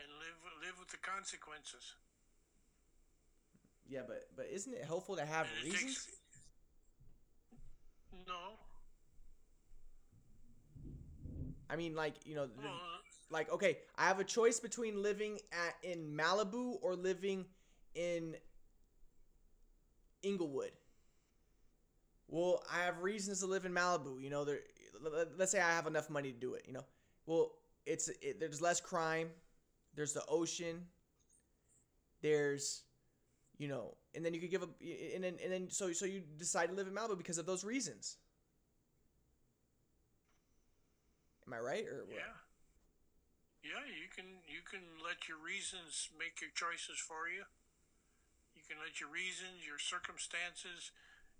[0.00, 0.08] And
[0.64, 1.94] live with the consequences.
[3.88, 4.02] yeah.
[4.06, 5.82] But but isn't it helpful to have And reasons?
[5.94, 6.08] takes-
[8.26, 8.58] No.
[11.68, 12.72] I mean, like you know, Well,
[13.30, 17.44] like okay, I have a choice between living at in Malibu or living
[17.94, 18.36] in
[20.22, 20.72] Inglewood.
[22.28, 24.20] Well, I have reasons to live in Malibu.
[24.22, 24.60] You know, there.
[25.36, 26.64] Let's say I have enough money to do it.
[26.66, 26.84] You know,
[27.26, 27.52] well,
[27.84, 29.28] it's it, there's less crime.
[29.96, 30.84] There's the ocean.
[32.20, 32.84] There's,
[33.58, 36.22] you know, and then you could give up and then and then so so you
[36.38, 38.16] decide to live in Malibu because of those reasons.
[41.46, 42.20] Am I right or what?
[42.20, 42.36] Yeah.
[43.64, 47.42] Yeah, you can you can let your reasons make your choices for you.
[48.54, 50.94] You can let your reasons, your circumstances,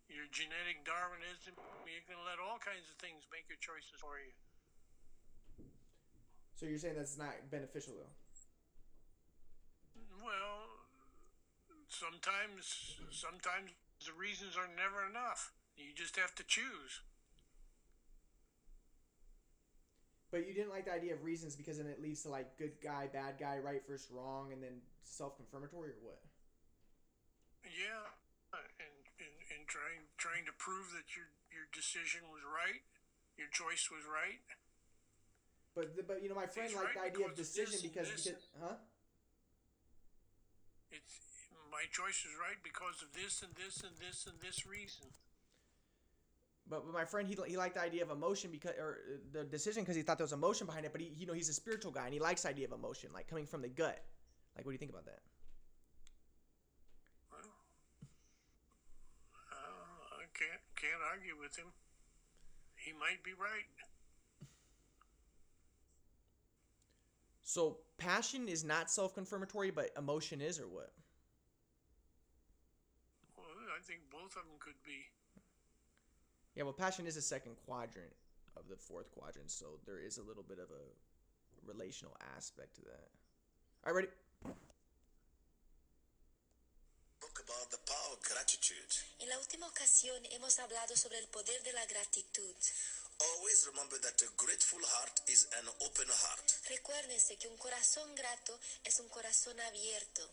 [0.09, 4.35] your genetic Darwinism, you can let all kinds of things make your choices for you.
[6.55, 8.15] So you're saying that's not beneficial though?
[10.23, 10.67] Well,
[11.89, 13.73] sometimes sometimes
[14.05, 15.53] the reasons are never enough.
[15.77, 17.05] You just have to choose.
[20.31, 22.77] But you didn't like the idea of reasons because then it leads to like good
[22.83, 26.21] guy, bad guy, right versus wrong, and then self-confirmatory or what?
[27.65, 28.05] Yeah,
[28.53, 32.83] and, and, and trying trying to prove that you're your decision was right,
[33.39, 34.43] your choice was right.
[35.75, 38.09] But the, but you know my friend He's liked right the idea of decision because,
[38.13, 38.77] because huh?
[40.97, 41.15] It's
[41.71, 45.13] my choice is right because of this and this and this and this reason.
[46.69, 49.45] But, but my friend, he, he liked the idea of emotion because, or uh, the
[49.45, 50.93] decision because he thought there was emotion behind it.
[50.93, 53.11] But he, you know, he's a spiritual guy and he likes the idea of emotion,
[53.15, 54.03] like coming from the gut.
[54.57, 55.21] Like, what do you think about that?
[57.31, 57.45] Well,
[59.53, 61.71] uh, I can't can't argue with him.
[62.75, 63.69] He might be right.
[67.47, 70.91] So passion is not self-confirmatory, but emotion is, or what?
[73.39, 75.07] Well, I think both of them could be.
[76.57, 78.11] Yeah, well, passion is a second quadrant
[78.57, 80.85] of the fourth quadrant, so there is a little bit of a
[81.71, 83.07] relational aspect to that.
[83.87, 84.09] All right, ready?
[87.23, 88.91] Spoke about the power of gratitude.
[89.23, 92.57] En la última ocasión hemos hablado sobre el poder de la gratitud.
[93.17, 96.47] Always remember that a grateful heart is an open heart.
[96.69, 100.29] Recuérdense que un corazón grato es un corazón abierto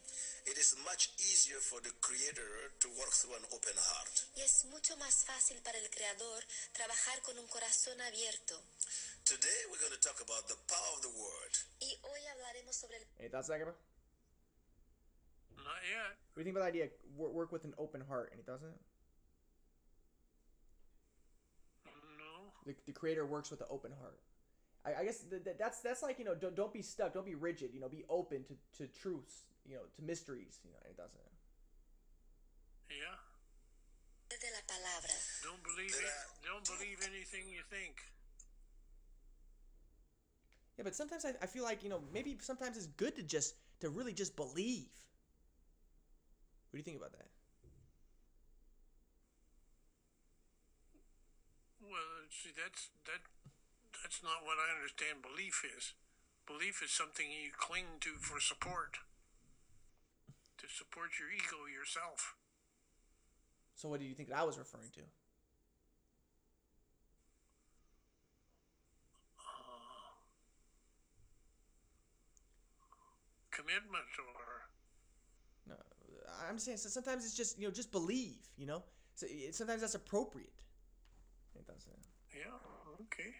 [0.45, 4.11] It is much easier for the Creator to work through an open heart.
[4.35, 8.61] y es mucho más fácil para el Creador trabajar con un corazón abierto.
[9.23, 11.53] Today we're going to talk about the power of the Word.
[11.79, 13.71] Y hoy hablaremos sobre el Any thoughts, Zachary?
[15.55, 16.17] What Not yet.
[16.35, 18.29] do you think about the idea work, work with an open heart?
[18.33, 18.81] Any thoughts on it?
[22.19, 22.51] No.
[22.65, 24.19] The, the creator works with an open heart.
[24.85, 27.25] I, I guess th- th- that's that's like you know don't, don't be stuck, don't
[27.25, 27.71] be rigid.
[27.73, 29.43] You know, be open to, to truths.
[29.65, 30.59] You know, to mysteries.
[30.63, 31.31] You know, any thoughts on it?
[32.99, 33.15] yeah
[34.43, 35.15] de la palabra.
[35.43, 36.13] don't believe it.
[36.43, 37.95] Don't believe anything you think.
[40.77, 43.55] Yeah, but sometimes I, I feel like you know maybe sometimes it's good to just
[43.79, 44.91] to really just believe.
[46.69, 47.29] What do you think about that?
[51.83, 53.21] Well, see, that's that.
[54.01, 55.21] That's not what I understand.
[55.21, 55.93] Belief is.
[56.47, 58.99] Belief is something you cling to for support.
[60.57, 62.35] To support your ego, yourself.
[63.75, 65.01] So what do you think that I was referring to?
[69.39, 70.13] Uh,
[73.51, 74.67] commitment or
[75.67, 75.75] No,
[76.49, 78.37] I'm saying so sometimes it's just you know just believe.
[78.57, 78.83] You know,
[79.15, 80.62] so sometimes that's appropriate.
[81.53, 81.99] I think that's it.
[82.35, 83.31] yeah, okay.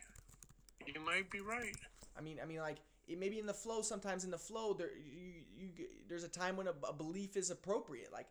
[0.86, 1.76] You might be right.
[2.18, 3.82] I mean, I mean, like it, maybe in the flow.
[3.82, 5.70] Sometimes in the flow, there you, you
[6.08, 8.12] there's a time when a, a belief is appropriate.
[8.12, 8.28] Like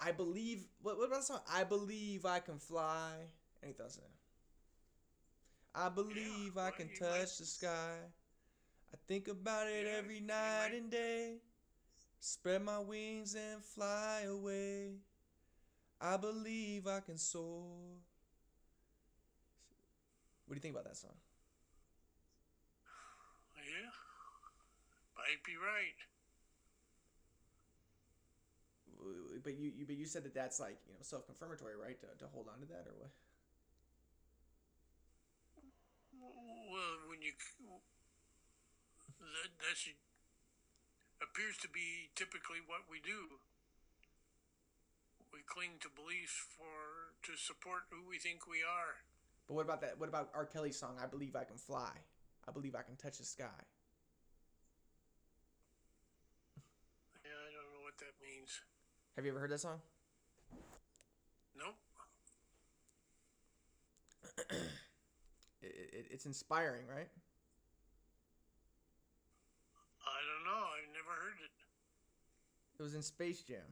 [0.00, 0.64] I believe.
[0.82, 1.40] What what about the song?
[1.52, 3.12] I believe I can fly.
[3.62, 4.04] Any thoughts on
[5.74, 5.80] that?
[5.86, 7.96] I believe I can you might- touch the sky.
[8.94, 11.38] I think about it Yeah, every night and day.
[12.20, 14.92] Spread my wings and fly away.
[16.00, 17.98] I believe I can soar.
[20.46, 21.14] What do you think about that song?
[23.56, 23.90] Yeah,
[25.18, 25.98] might be right.
[29.42, 31.98] But you, you but you said that that's like you know self confirmatory, right?
[32.00, 33.10] To, to hold on to that or what?
[36.18, 37.32] Well, when you
[39.20, 39.86] that that's
[41.22, 43.40] appears to be typically what we do.
[45.32, 49.04] We cling to beliefs for to support who we think we are.
[49.46, 49.98] But what about that?
[49.98, 50.44] What about R.
[50.44, 50.96] Kelly's song?
[51.02, 51.92] I believe I can fly.
[52.48, 53.44] I believe I can touch the sky.
[57.24, 58.60] Yeah, I don't know what that means.
[59.14, 59.80] Have you ever heard that song?
[61.56, 61.76] Nope.
[65.62, 67.08] It, it, it's inspiring, right?
[70.06, 70.62] I don't know.
[70.62, 71.50] I've never heard it.
[72.78, 73.64] It was in Space Jam.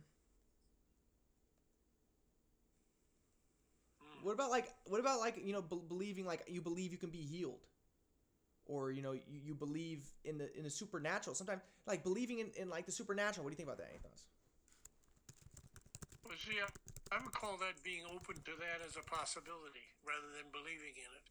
[4.24, 7.10] What about like what about like you know b- believing like you believe you can
[7.10, 7.60] be healed,
[8.66, 11.34] or you know you, you believe in the in the supernatural.
[11.34, 13.44] Sometimes like believing in, in like the supernatural.
[13.44, 13.88] What do you think about that?
[13.90, 14.24] Any thoughts?
[16.24, 16.68] Well, see, I,
[17.16, 21.10] I would call that being open to that as a possibility rather than believing in
[21.16, 21.26] it.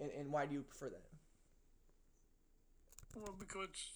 [0.00, 1.02] And, and why do you prefer that?
[3.14, 3.92] Well, because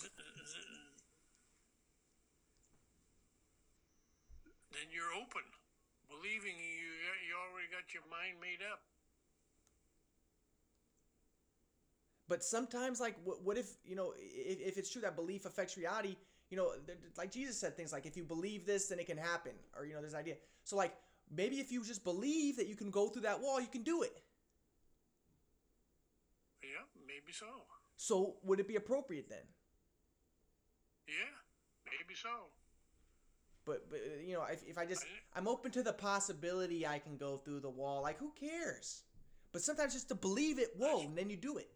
[0.00, 0.66] th- th-
[4.76, 5.42] then you're open,
[6.12, 6.92] believing you
[7.24, 8.84] you already got your mind made up.
[12.28, 15.76] But sometimes, like, what, what if you know, if, if it's true that belief affects
[15.76, 16.16] reality?
[16.50, 16.72] You know,
[17.16, 19.94] like Jesus said things like, "If you believe this, then it can happen," or you
[19.94, 20.36] know, there's an idea.
[20.64, 20.94] So, like,
[21.34, 24.02] maybe if you just believe that you can go through that wall, you can do
[24.02, 24.22] it.
[26.62, 27.46] Yeah, maybe so.
[27.96, 29.46] So, would it be appropriate then?
[31.08, 31.34] Yeah,
[31.86, 32.50] maybe so.
[33.66, 35.04] But but uh, you know, if, if I just
[35.34, 38.02] I'm open to the possibility I can go through the wall.
[38.02, 39.02] Like who cares?
[39.52, 41.68] But sometimes just to believe it, whoa, and then you do it.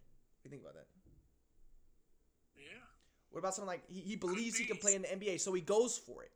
[0.44, 0.86] You think about that?
[2.56, 2.62] Yeah.
[3.30, 5.60] What about someone like he, he believes he can play in the NBA, so he
[5.60, 6.30] goes for it.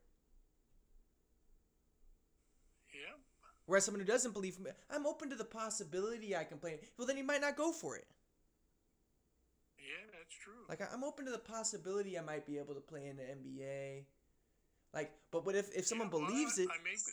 [2.93, 3.15] Yeah.
[3.65, 6.79] Whereas someone who doesn't believe, me, I'm open to the possibility I can play.
[6.97, 8.07] Well, then he might not go for it.
[9.77, 10.65] Yeah, that's true.
[10.67, 14.03] Like I'm open to the possibility I might be able to play in the NBA.
[14.95, 16.69] Like, but what if if someone Yeah, well, believes I, it?
[16.71, 17.11] I may be,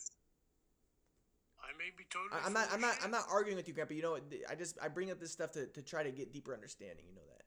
[1.60, 2.40] I may be totally.
[2.40, 2.68] I, I'm not.
[2.72, 2.94] I'm not.
[3.02, 3.94] I'm not arguing with you, Grandpa.
[3.94, 4.18] You know,
[4.48, 7.04] I just I bring up this stuff to, to try to get deeper understanding.
[7.08, 7.42] You know that.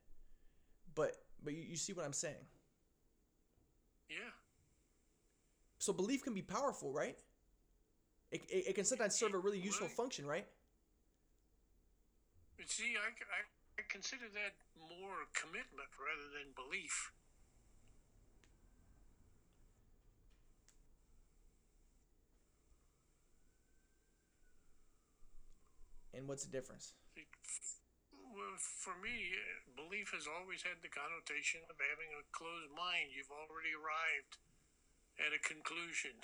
[0.94, 2.46] But but you, you see what I'm saying.
[4.10, 4.36] Yeah.
[5.80, 7.18] So belief can be powerful, right?
[8.32, 9.96] It, it, it can sometimes serve a really useful Right.
[9.96, 10.48] function, right?
[12.58, 13.40] But see, I, I,
[13.80, 14.56] I consider that
[14.90, 17.12] more commitment rather than belief.
[26.16, 26.96] And what's the difference?
[28.32, 29.36] Well, for me,
[29.76, 33.12] belief has always had the connotation of having a closed mind.
[33.12, 34.40] You've already arrived
[35.20, 36.16] at a conclusion,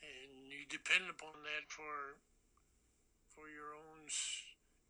[0.00, 2.20] and you depend upon that for
[3.32, 4.08] for your own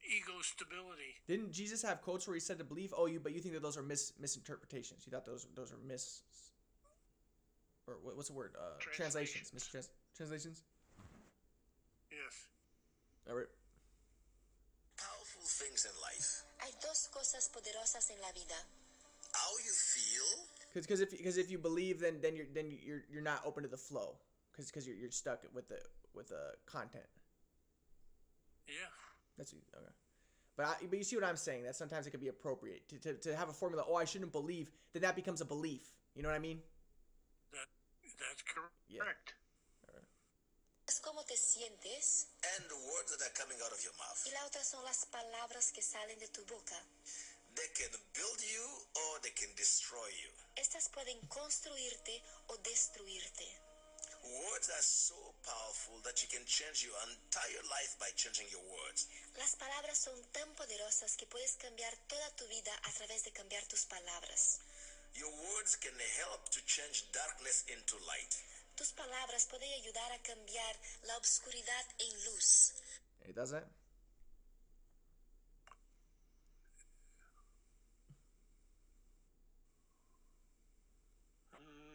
[0.02, 1.22] ego stability.
[1.26, 2.94] Didn't Jesus have quotes where he said to believe?
[2.96, 5.06] Oh, you but you think that those are mis misinterpretations?
[5.06, 6.22] You thought those those are mis
[7.86, 8.54] or what's the word?
[8.58, 10.62] Uh, translations, mistrans translations.
[12.10, 12.46] Yes.
[13.28, 13.50] All right.
[14.98, 16.42] Powerful things in life.
[16.58, 18.58] Hay dos cosas poderosas en la vida.
[19.32, 23.22] How you feel Because if because if you believe, then then you're then you're you're
[23.22, 24.16] not open to the flow.
[24.50, 25.78] Because because you're you're stuck with the
[26.14, 27.08] with the content.
[28.66, 28.90] Yeah.
[29.38, 29.92] That's okay.
[30.56, 31.64] But I, but you see what I'm saying?
[31.64, 33.84] That sometimes it could be appropriate to, to, to have a formula.
[33.88, 34.70] Oh, I shouldn't believe.
[34.92, 35.82] Then that becomes a belief.
[36.14, 36.60] You know what I mean?
[37.52, 37.66] That
[38.20, 39.00] that's cor- Yeah.
[41.02, 42.26] Como te sientes
[42.56, 44.26] and the words that are coming out of your mouth.
[44.26, 46.76] y la otra son las palabras que salen de tu boca.
[47.54, 48.64] They can build you
[48.94, 50.30] or they can destroy you.
[50.56, 53.46] Estas pueden construirte o destruirte.
[54.22, 59.08] Words are so powerful that you can change your entire life by changing your words.
[59.36, 63.66] Las palabras son tan poderosas que puedes cambiar toda tu vida a través de cambiar
[63.66, 64.60] tus palabras.
[65.14, 68.32] Your words can help to change darkness into light.
[68.76, 72.74] Tus palabras pueden ayudar a cambiar la obscuridad en luz.
[73.28, 73.68] It does that.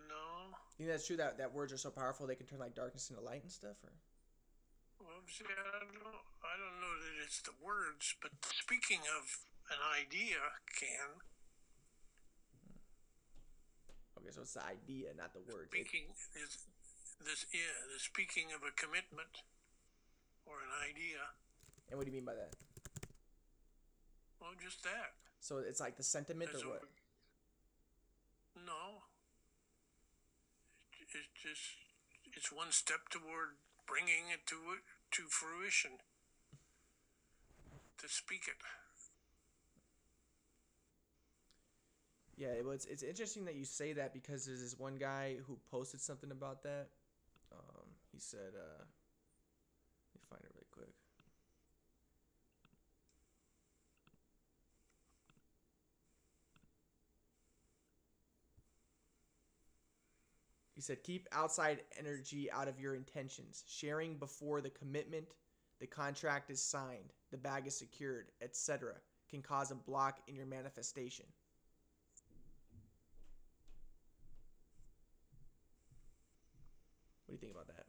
[0.07, 0.55] No.
[0.77, 3.09] You think that's true that, that words are so powerful they can turn like darkness
[3.09, 3.77] into light and stuff?
[3.83, 3.91] Or
[4.99, 9.25] Well, see, I don't, I don't know that it's the words, but speaking of
[9.69, 10.37] an idea
[10.79, 11.21] can,
[14.17, 15.69] okay, so it's the idea, not the words.
[15.69, 16.57] Speaking is
[17.23, 19.41] this, yeah, the speaking of a commitment
[20.45, 21.21] or an idea.
[21.89, 22.53] and what do you mean by that?
[24.39, 25.17] Well, just that.
[25.39, 26.83] So it's like the sentiment or what?
[26.83, 29.03] a- No.
[31.01, 31.77] It's just
[32.35, 33.57] it's one step toward
[33.87, 35.99] bringing it to to fruition.
[37.99, 38.59] To speak it.
[42.37, 42.85] Yeah, it was.
[42.85, 46.61] It's interesting that you say that because there's this one guy who posted something about
[46.63, 46.89] that.
[47.51, 48.85] Um, he said, uh, let
[50.13, 50.93] me find it really quick.
[60.75, 63.63] He said, keep outside energy out of your intentions.
[63.67, 65.33] Sharing before the commitment,
[65.79, 68.93] the contract is signed, the bag is secured, etc.,
[69.29, 71.25] can cause a block in your manifestation.
[77.27, 77.85] What do you think about that?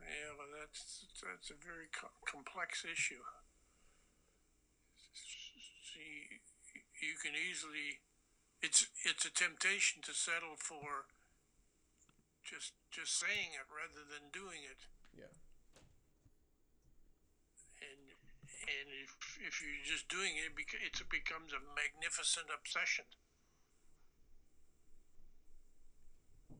[0.00, 3.22] Yeah, but that's that's a very co- complex issue.
[5.82, 6.40] See,
[7.00, 8.00] you can easily
[8.62, 11.06] it's it's a temptation to settle for
[12.44, 14.86] just just saying it rather than doing it.
[15.16, 15.32] Yeah.
[17.80, 18.14] and
[18.66, 19.12] and if
[19.44, 23.04] if you're just doing it, it becomes a magnificent obsession.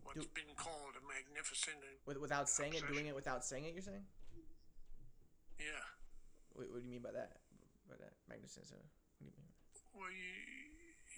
[0.05, 3.73] What's Do- been called a magnificent, With, without saying it, doing it without saying it,
[3.75, 4.05] you're saying?
[5.59, 5.81] yeah.
[6.53, 7.41] What, what do you mean by that?
[7.89, 8.71] By that magnificence?
[8.71, 8.77] uh,
[9.19, 9.49] What do you mean?
[9.97, 10.33] Well, you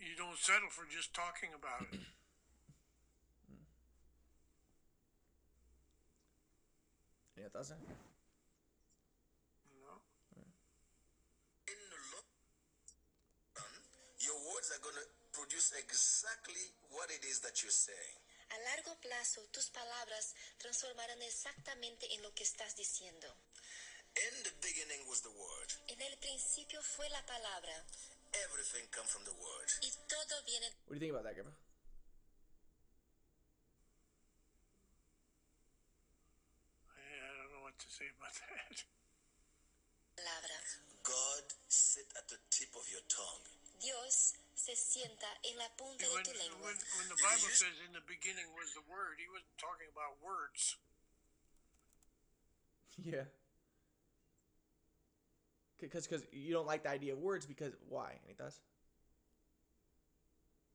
[0.06, 1.98] you don't settle for just talking about it.
[7.36, 7.68] yeah Any thoughts?
[7.70, 7.78] there?
[9.82, 9.98] No.
[14.66, 16.58] Words are going to produce exactly
[16.90, 18.18] what it is that you're saying.
[18.50, 23.26] A largo plazo, tus palabras transformarán exactamente en lo que estás diciendo.
[24.16, 25.70] In the beginning was the word.
[25.88, 27.84] En el principio fue la palabra
[28.50, 29.70] Everything comes from the word.
[29.82, 31.54] y todo viene What do you think about that, Grandpa?
[36.90, 38.74] I, I don't know what to say about that.
[38.74, 40.58] de palabra.
[41.02, 43.46] God sit at the tip of your tongue.
[43.80, 44.34] Dios
[44.66, 46.66] se sienta en la punta de When, tu lengua.
[46.66, 50.18] when, when the Bible says in the beginning was the Word, he wasn't talking about
[50.18, 50.76] words.
[53.04, 53.28] Yeah.
[55.78, 58.16] Because because you don't like the idea of words because why?
[58.24, 58.58] Any thoughts?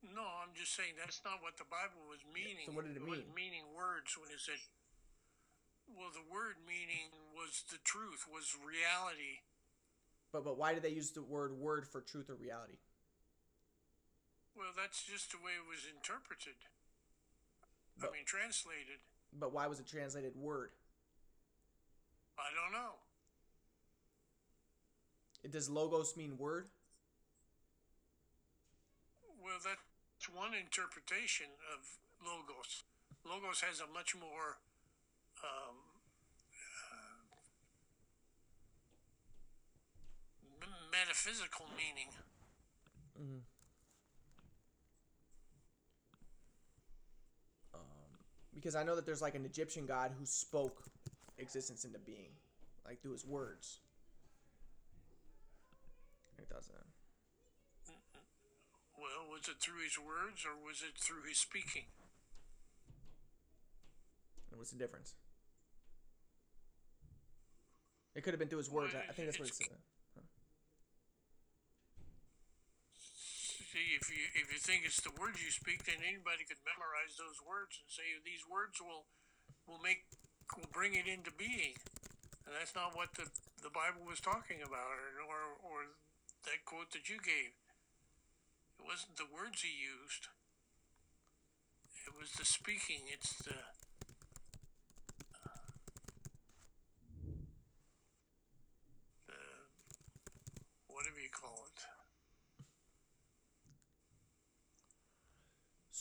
[0.06, 2.70] No, I'm just saying that's not what the Bible was meaning.
[2.70, 3.34] So what did it was mean?
[3.34, 4.62] meaning words when it said.
[5.90, 9.42] Well, the word meaning was the truth, was reality.
[10.30, 12.78] But but why did they use the word word for truth or reality?
[14.56, 16.56] Well, that's just the way it was interpreted.
[18.00, 19.00] I mean, translated.
[19.32, 20.70] But why was it translated word?
[22.38, 23.00] I don't know.
[25.50, 26.68] Does logos mean word?
[29.42, 32.84] Well, that's one interpretation of logos.
[33.24, 34.58] Logos has a much more
[35.42, 35.76] um,
[40.62, 42.12] uh, metaphysical meaning.
[48.54, 50.82] Because I know that there's like an Egyptian god who spoke
[51.38, 52.30] existence into being,
[52.86, 53.78] like through his words.
[56.38, 56.74] It doesn't.
[56.74, 57.90] Uh.
[58.98, 61.84] Well, was it through his words or was it through his speaking?
[64.50, 65.14] And what's the difference?
[68.14, 68.94] It could have been through his words.
[68.94, 69.78] I I think that's what it It's- said.
[73.72, 77.16] See, if you if you think it's the words you speak, then anybody could memorize
[77.16, 79.08] those words and say these words will
[79.64, 80.04] will make
[80.52, 81.72] will bring it into being,
[82.44, 83.32] and that's not what the
[83.64, 85.78] the Bible was talking about, or or, or
[86.44, 87.56] that quote that you gave.
[88.76, 90.28] It wasn't the words he used.
[92.04, 93.08] It was the speaking.
[93.08, 93.56] It's the
[99.32, 99.40] the
[100.92, 101.80] whatever you call it.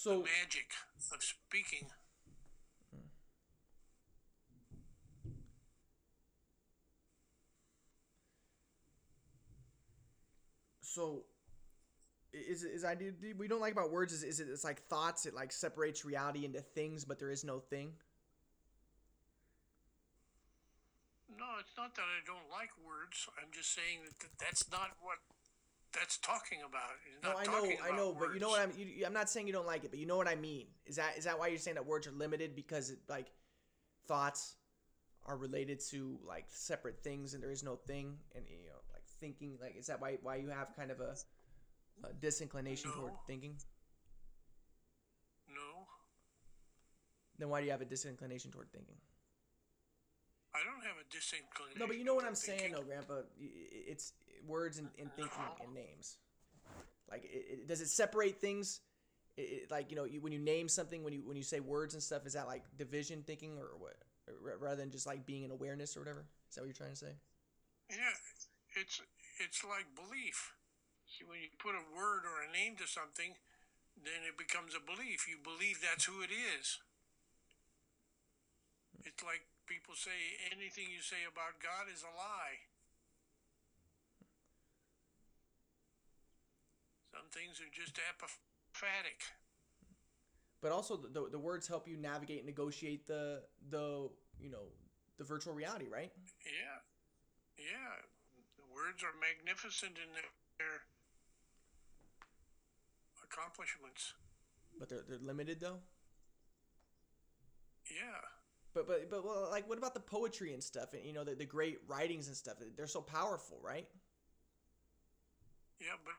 [0.01, 0.73] So magic
[1.13, 1.91] of speaking.
[10.81, 11.21] so
[12.33, 12.97] is is I
[13.37, 16.45] we don't like about words is is it it's like thoughts it like separates reality
[16.45, 17.93] into things but there is no thing.
[21.37, 23.29] No, it's not that I don't like words.
[23.37, 25.19] I'm just saying that that's not what
[25.93, 26.81] that's talking about.
[27.23, 28.61] No, I know, I know, but you know what.
[28.61, 28.71] I'm.
[28.77, 30.67] You, I'm not saying you don't like it, but you know what I mean.
[30.85, 33.27] Is that is that why you're saying that words are limited because it, like
[34.07, 34.55] thoughts
[35.25, 39.03] are related to like separate things and there is no thing and you know like
[39.19, 41.15] thinking like is that why why you have kind of a,
[42.07, 43.55] a disinclination toward thinking?
[45.47, 45.85] No,
[47.37, 48.95] Then why do you have a disinclination toward thinking?
[50.53, 51.79] I don't have a disinclination.
[51.79, 53.23] No, but you know what I'm toward saying though, Grandpa.
[53.39, 54.13] It's
[54.47, 55.31] words and, and thinking
[55.63, 56.17] and names.
[57.09, 58.81] Like, it, it, does it separate things?
[59.37, 61.93] It, like you know, you, when you name something, when you when you say words
[61.93, 63.95] and stuff, is that like division thinking or what?
[64.59, 66.25] Rather than just like being an awareness or whatever.
[66.49, 67.15] Is that what you're trying to say?
[67.89, 68.15] Yeah,
[68.75, 69.01] it's
[69.39, 70.55] it's like belief.
[71.07, 73.35] See, when you put a word or a name to something,
[73.99, 75.27] then it becomes a belief.
[75.27, 76.79] You believe that's who it is.
[79.03, 82.67] It's like people say anything you say about God is a lie.
[87.11, 89.35] Some things are just apophatic.
[90.61, 94.09] But also, the, the, words help you navigate and negotiate the the
[94.39, 94.69] you know
[95.17, 96.11] the virtual reality, right?
[96.45, 96.77] Yeah,
[97.57, 98.05] yeah.
[98.57, 100.85] The words are magnificent in their, their
[103.25, 104.13] accomplishments.
[104.77, 105.79] But they're they're limited though.
[107.89, 108.40] Yeah.
[108.73, 110.93] But but but well, like what about the poetry and stuff?
[110.93, 112.55] And you know the, the great writings and stuff.
[112.77, 113.87] They're so powerful, right?
[115.79, 116.13] Yeah, but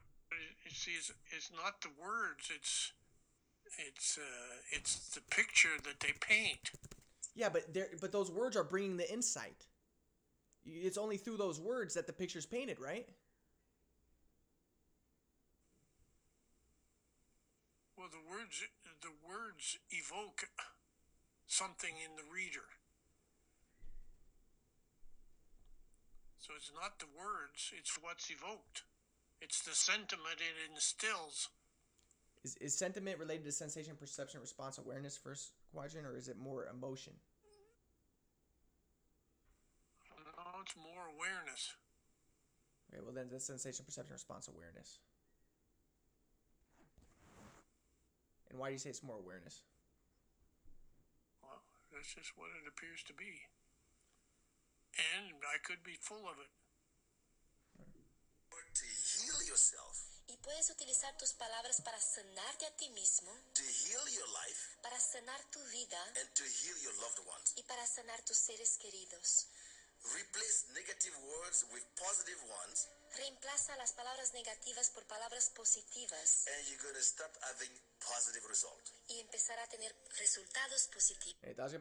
[0.66, 2.50] it, see, it's, it's not the words.
[2.54, 2.92] It's
[3.88, 6.72] it's uh, it's the picture that they paint.
[7.34, 9.66] Yeah, but there, but those words are bringing the insight.
[10.66, 13.06] It's only through those words that the picture's painted, right?
[17.96, 18.62] Well, the words
[19.00, 20.48] the words evoke
[21.52, 22.64] something in the reader.
[26.40, 28.82] So it's not the words; it's what's evoked.
[29.40, 31.50] It's the sentiment it instills.
[32.42, 36.66] Is, is sentiment related to sensation, perception, response, awareness first quadrant, or is it more
[36.66, 37.12] emotion?
[40.10, 41.74] No, it's more awareness.
[42.90, 44.98] Okay, well then the sensation, perception, response, awareness.
[48.50, 49.62] And why do you say it's more awareness?
[51.92, 53.44] Well, that's just what it appears to be.
[54.96, 56.48] And I could be full of it.
[58.72, 64.08] To heal yourself, Y puedes utilizar tus palabras para sanarte a ti mismo, to heal
[64.08, 67.52] your life, para sanar tu vida and to heal your loved ones.
[67.56, 69.48] y para sanar tus seres queridos.
[70.16, 76.80] Replace negative words with positive ones, Reemplaza las palabras negativas por palabras positivas and you're
[76.82, 78.80] going to start having positive result.
[79.08, 81.36] y empezar a tener resultados positivos.
[81.44, 81.74] Any thoughts,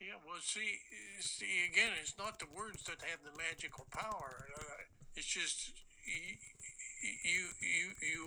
[0.00, 0.80] Yeah, well, see,
[1.20, 4.44] see, again, it's not the words that have the magical power.
[4.52, 4.84] Uh,
[5.16, 5.72] it's just
[6.06, 8.20] y- y- you, you, you,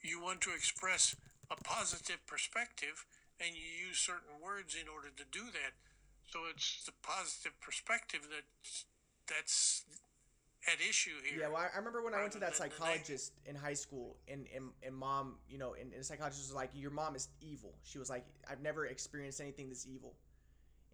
[0.00, 1.14] you want to express
[1.50, 3.04] a positive perspective,
[3.38, 5.74] and you use certain words in order to do that.
[6.32, 8.84] So it's the positive perspective that's
[9.28, 9.84] that's
[10.66, 11.40] at issue here.
[11.40, 13.74] Yeah, well, I, remember when I went to that Rather than the psychologist in high
[13.74, 17.16] school, and, and, and mom, you know, and, and the psychologist was like, Your mom
[17.16, 17.74] is evil.
[17.84, 20.14] She was like, I've never experienced anything this evil.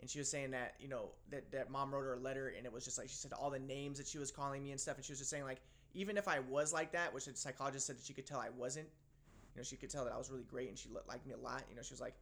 [0.01, 2.67] And she was saying that, you know, that, that mom wrote her a letter, and
[2.67, 4.81] it was just like, she said all the names that she was calling me and
[4.81, 5.61] stuff, and she was just saying, like,
[5.95, 8.51] even if I was like that, which the psychologist said that she could tell I
[8.51, 8.89] wasn't,
[9.55, 11.33] you know, she could tell that I was really great and she li- liked me
[11.33, 12.15] a lot, you know, she was like,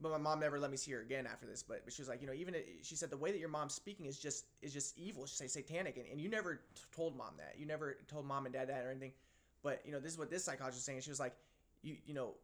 [0.00, 1.62] but my mom never let me see her again after this.
[1.62, 3.74] But, but she was like, you know, even she said the way that your mom's
[3.74, 5.26] speaking is just is just evil.
[5.26, 6.60] She say satanic, and, and you never t-
[6.94, 7.54] told mom that.
[7.58, 9.12] You never told mom and dad that or anything.
[9.62, 11.00] But you know, this is what this psychologist was saying.
[11.00, 11.34] She was like,
[11.82, 12.34] you you know,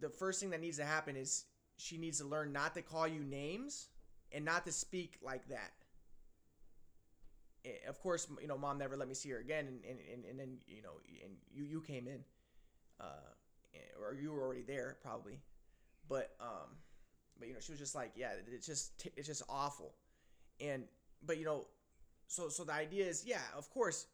[0.00, 1.44] the first thing that needs to happen is
[1.76, 3.88] she needs to learn not to call you names
[4.32, 5.72] and not to speak like that.
[7.64, 10.24] Eh, Of course, you know, mom never let me see her again, and and, and,
[10.24, 12.24] and then you know, and you you came in,
[13.00, 13.32] uh,
[13.74, 15.40] eh, or you were already there probably,
[16.08, 16.76] but um,
[17.40, 19.94] but you know, she was just like, yeah, it's just it's just awful,
[20.60, 20.84] and
[21.26, 21.66] but you know,
[22.28, 24.06] so so the idea is, yeah, of course,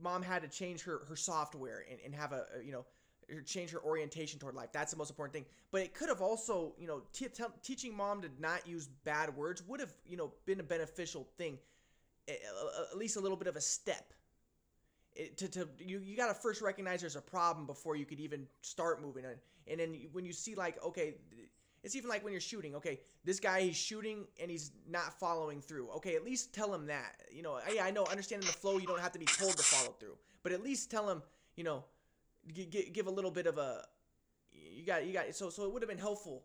[0.00, 2.84] mom had to change her her software and, and have a, a you know
[3.44, 4.70] change her orientation toward life.
[4.72, 5.46] That's the most important thing.
[5.72, 9.34] But it could have also, you know, t- tell teaching mom to not use bad
[9.36, 11.58] words would have, you know, been a beneficial thing,
[12.28, 14.12] at least a little bit of a step.
[15.14, 18.20] It, to, to you you got to first recognize there's a problem before you could
[18.20, 19.32] even start moving on.
[19.66, 21.14] And then when you see like okay,
[21.82, 22.74] it's even like when you're shooting.
[22.76, 25.88] Okay, this guy he's shooting and he's not following through.
[25.96, 27.20] Okay, at least tell him that.
[27.30, 29.92] You know, I know, understanding the flow, you don't have to be told to follow
[29.98, 31.22] through, but at least tell him,
[31.54, 31.84] you know,
[32.52, 33.84] g- give a little bit of a.
[34.52, 36.42] You got you got so so it would have been helpful.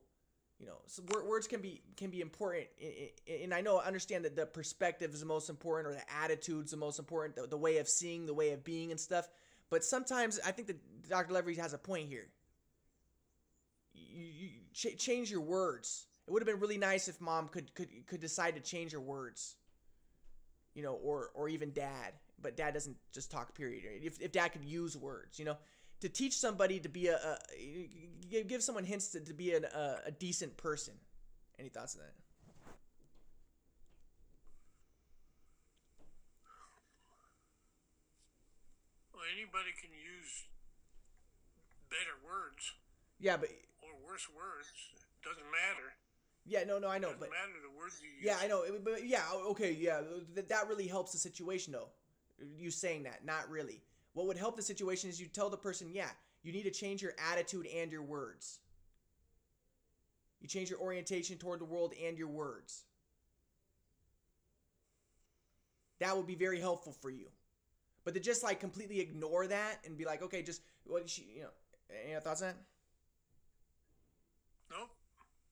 [0.60, 2.68] You know, so wor- words can be can be important,
[3.28, 6.70] and I know I understand that the perspective is the most important, or the attitude's
[6.70, 9.28] the most important, the, the way of seeing, the way of being, and stuff.
[9.72, 11.34] But sometimes I think that Dr.
[11.34, 12.28] Levery has a point here.
[13.94, 16.08] You, you ch- change your words.
[16.28, 19.00] It would have been really nice if mom could could could decide to change her
[19.00, 19.56] words.
[20.74, 23.56] You know, or or even dad, but dad doesn't just talk.
[23.56, 23.84] Period.
[24.04, 25.58] If if dad could use words, you know,
[26.02, 29.98] to teach somebody to be a, a give, someone hints to, to be an, a,
[30.08, 30.94] a decent person.
[31.60, 32.14] Any thoughts on that?
[39.14, 40.46] Well, anybody can use
[41.90, 42.74] better words
[43.22, 43.50] Yeah, but
[43.84, 44.68] or worse words.
[45.24, 45.94] Doesn't matter.
[46.46, 48.26] yeah, no, no, I know, Doesn't but matter the words you use.
[48.26, 50.02] yeah, I know, but yeah, okay, yeah,
[50.34, 51.90] that that really helps the situation though.
[52.58, 53.84] You saying that, not really.
[54.14, 56.10] What would help the situation is you tell the person, yeah,
[56.42, 58.60] you need to change your attitude and your words.
[60.42, 62.86] You change your orientation toward the world and your words.
[66.00, 67.28] That would be very helpful for you.
[68.04, 71.42] But to just like completely ignore that and be like, okay, just what she, you
[71.44, 71.50] know,
[72.04, 72.56] any other thoughts on that?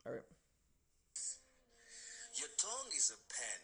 [0.10, 0.18] Nope.
[0.18, 0.26] All right.
[2.36, 3.62] Your tongue is a pen.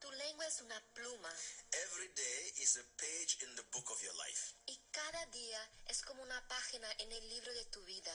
[0.00, 1.32] Tu lengua es una pluma
[1.88, 4.52] Every day is a page in the book of your life.
[4.66, 5.58] y cada día
[5.88, 8.12] es como una página en el libro de tu vida.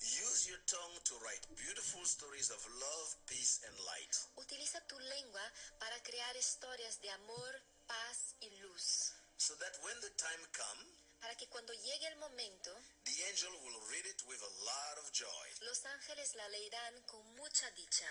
[0.00, 4.16] Use your tongue to write beautiful stories of love, peace, and light.
[4.36, 5.42] Utiliza tu lengua
[5.78, 9.12] para crear historias de amor, paz y luz.
[9.36, 12.70] So that when the time comes, Para que cuando llegue el momento,
[13.04, 15.46] the angel will read it with a lot of joy.
[15.66, 18.06] los ángeles la leerán con mucha dicha.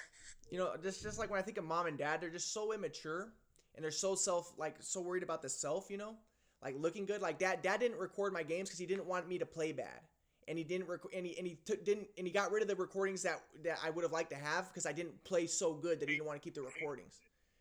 [0.52, 2.74] you know just just like when i think of mom and dad they're just so
[2.74, 3.32] immature
[3.76, 6.16] and they're so self like so worried about the self you know
[6.62, 9.38] like looking good like dad dad didn't record my games because he didn't want me
[9.38, 10.02] to play bad
[10.50, 12.68] and he didn't record and he, and he took didn't and he got rid of
[12.68, 15.74] the recordings that that i would have liked to have because i didn't play so
[15.74, 17.16] good that he didn't want to keep the recordings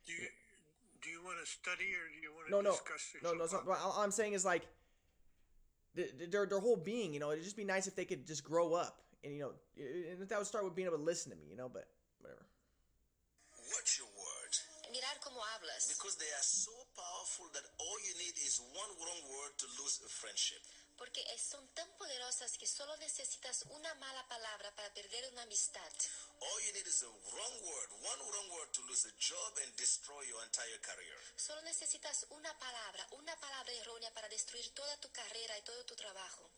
[0.07, 0.29] Do you,
[1.03, 3.23] do you want to study or do you want to No, no, discuss this?
[3.23, 3.47] no, no.
[3.47, 4.67] So, well, all all I'm saying is like,
[5.97, 7.13] the- the- their their whole being.
[7.15, 8.95] You know, it'd just be nice if they could just grow up,
[9.25, 11.47] and you know, and that would start with being able to listen to me.
[11.49, 11.89] You know, but
[12.21, 12.45] whatever.
[13.75, 14.57] Watch your words.
[14.93, 15.89] Mirar cómo hablas.
[15.89, 20.01] Because they are so powerful that all you need is one wrong word to lose
[20.07, 20.63] a friendship.
[20.97, 25.93] Porque son tan poderosas que solo necesitas una mala palabra para perder una amistad.
[26.43, 29.73] All you need is a wrong word, one wrong word to lose a job and
[29.77, 31.17] destroy your entire career.
[31.37, 35.97] Solo necesitas una palabra, una palabra errónea para destruir toda tu carrera y todo tu
[35.97, 36.51] trabajo.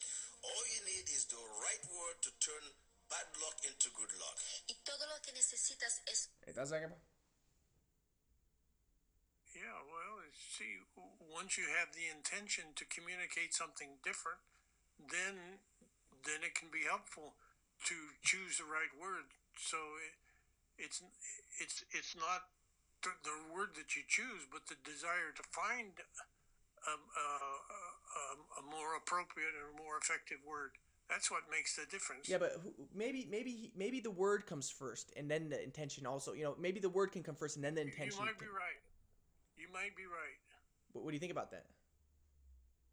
[0.42, 2.64] All you need is the right word to turn
[3.08, 4.36] bad luck into good luck.
[4.66, 6.90] Y todo lo que necesitas es ¿Estás acá?
[9.54, 10.22] Yeah, well,
[10.54, 10.78] see,
[11.30, 14.38] once you have the intention to communicate something different,
[14.98, 15.58] then
[16.24, 17.34] then it can be helpful
[17.86, 19.37] to choose the right word.
[19.58, 20.14] So it,
[20.78, 21.02] it's
[21.58, 22.46] it's it's not
[23.02, 25.92] the, the word that you choose, but the desire to find
[26.86, 28.22] a, a, a,
[28.60, 30.78] a more appropriate or more effective word.
[31.10, 32.28] That's what makes the difference.
[32.28, 36.32] Yeah, but who, maybe maybe maybe the word comes first, and then the intention also.
[36.34, 38.14] You know, maybe the word can come first, and then the intention.
[38.14, 38.80] you might can- be right.
[39.56, 40.38] You might be right.
[40.92, 41.66] What, what do you think about that?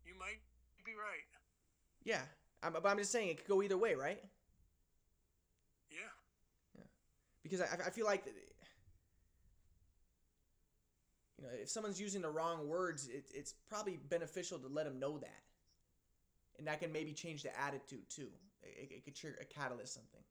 [0.06, 0.42] You might
[0.84, 1.28] be right.
[2.04, 2.22] Yeah,
[2.64, 4.22] I'm, but I'm just saying it could go either way, right?
[5.92, 6.10] Yeah.
[7.46, 8.26] Because I, I feel like
[11.38, 15.00] you know if someone's using the wrong words it, it's probably beneficial to let them
[15.00, 15.44] know that.
[16.58, 18.30] And that can maybe change the attitude too.
[18.64, 20.22] It, it could trigger a catalyst something.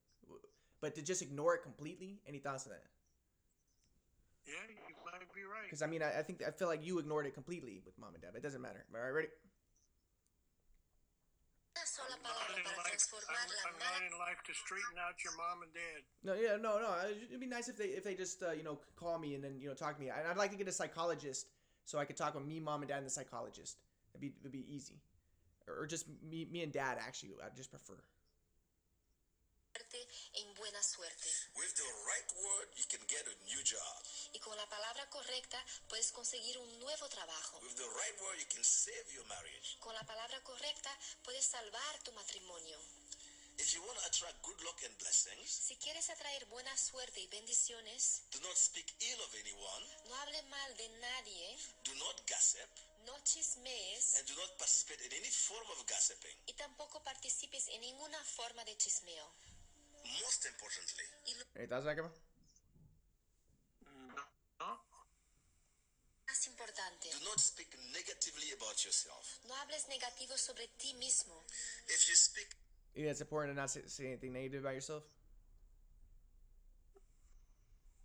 [0.81, 2.83] But to just ignore it completely any thoughts on that?
[4.47, 5.63] Yeah, you might be right.
[5.65, 8.15] because i mean I, I think i feel like you ignored it completely with mom
[8.15, 8.31] and dad.
[8.33, 8.85] But it doesn't matter.
[8.93, 9.29] All right ready
[11.95, 15.35] sola I'm palabra para life- transformar I'm, I'm not in life to straighten out your
[15.39, 16.01] mom and dad.
[16.27, 16.91] No, yeah, no, no.
[17.07, 19.61] It'd be nice if they if they just uh, you know call me and then
[19.61, 20.09] you know talk to me.
[20.11, 21.47] And I'd like to get a psychologist
[21.85, 23.79] so I could talk with me, mom, and dad, and the psychologist.
[24.13, 24.99] It'd be it'd be easy,
[25.69, 26.99] or, or just me me and dad.
[26.99, 27.99] Actually, I'd just prefer.
[30.41, 31.34] en buena suerte.
[31.57, 34.03] With the right word, you can get a new job.
[34.33, 37.61] Y con la palabra correcta puedes conseguir un nuevo trabajo.
[37.63, 39.77] With the right word, you can save your marriage.
[39.81, 40.91] Con la palabra correcta
[41.23, 42.79] puedes salvar tu matrimonio.
[43.57, 47.29] If you want to attract good luck and blessings, Si quieres atraer buena suerte y
[47.29, 52.69] bendiciones, do not speak ill of anyone, no hable mal de nadie, do not gossip,
[53.07, 56.37] no chismees and do not participate in any form of gossiping.
[56.47, 59.33] y tampoco participes en ninguna forma de chismeo.
[60.05, 62.03] Most importantly, Y lo Hey, ¿estás acá?
[62.03, 62.13] No.
[64.59, 64.85] no.
[66.27, 69.39] más importante, do not speak negatively about yourself.
[69.47, 71.45] no hables negativo sobre ti mismo.
[71.89, 72.49] If you speak
[72.95, 75.03] Yeah, it's important to not say, say anything negative about yourself.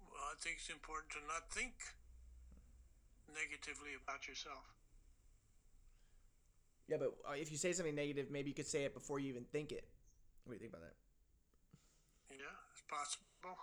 [0.01, 1.73] Well, I think it's important to not think
[3.33, 4.65] negatively about yourself.
[6.87, 9.29] Yeah, but uh, if you say something negative, maybe you could say it before you
[9.29, 9.87] even think it.
[10.43, 10.95] What do you think about that?
[12.29, 13.57] Yeah, it's possible.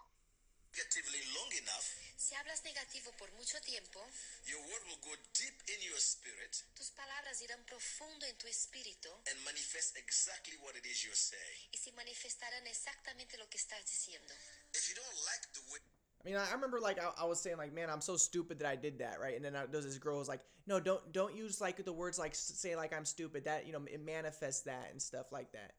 [0.77, 1.87] negatively long enough,
[2.17, 4.01] Si hablas negativo por mucho tiempo,
[4.45, 9.09] your word will go deep in your spirit tus palabras irán profundo en tu espíritu
[9.31, 11.69] and manifest exactly what it is you're saying.
[11.73, 14.35] y se manifestarán exactamente lo que estás diciendo.
[14.75, 15.81] If you don't like the way
[16.21, 18.59] I mean, I I remember like I, I was saying like, man, I'm so stupid
[18.59, 19.37] that I did that, right?
[19.37, 22.19] And then I, there's this girl who's like, no, don't don't use like the words
[22.19, 23.45] like say like I'm stupid.
[23.45, 25.73] That you know it manifests that and stuff like that.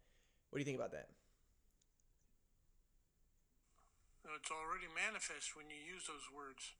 [0.50, 1.10] What do you think about that?
[4.36, 6.74] It's already manifest when you use those words.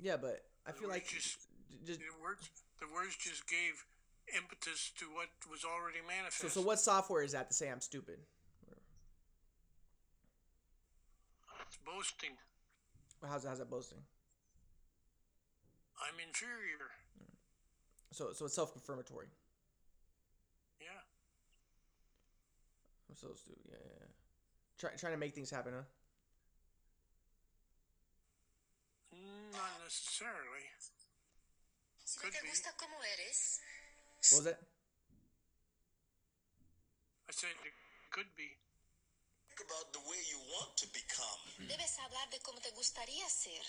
[0.00, 1.46] Yeah, but I feel like just-
[1.84, 3.86] just The words, the words just gave
[4.34, 6.54] impetus to what was already so manifest.
[6.54, 8.18] so what software is that to say I'm stupid?
[11.66, 12.36] It's boasting.
[13.22, 14.04] How's how's that boasting?
[16.02, 16.90] I'm inferior.
[18.10, 19.28] So so it's self confirmatory.
[20.80, 21.00] Yeah.
[23.08, 23.62] I'm so stupid.
[23.70, 23.92] Yeah, yeah.
[24.00, 24.06] yeah.
[24.82, 25.86] Try, trying to make things happen, huh?
[29.54, 30.66] Not necessarily.
[32.02, 32.50] Si no Could te be.
[32.74, 33.60] cómo eres,
[34.32, 34.58] What was that?
[37.28, 37.74] I said it
[38.10, 38.58] could be.
[39.54, 41.68] think about the way you want to become.
[41.68, 43.62] debes hablar de cómo te gustaría ser.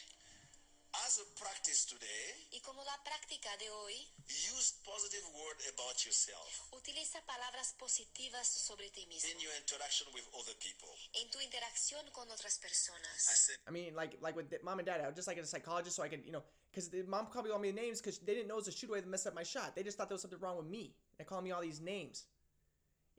[0.93, 3.95] As a practice today, Y como la práctica de hoy,
[4.29, 10.23] use positive word about yourself utiliza palabras positivas sobre ti mismo in your interaction with
[10.37, 10.93] other people.
[11.13, 14.85] en tu interacción con otras I said I mean, like like with the- mom and
[14.85, 17.45] dad, I was just like a psychologist so I could, you know, because mom called
[17.45, 19.25] me all these names because they didn't know it was a shoot away that messed
[19.25, 19.75] up my shot.
[19.75, 20.93] They just thought there was something wrong with me.
[21.17, 22.25] They called me all these names.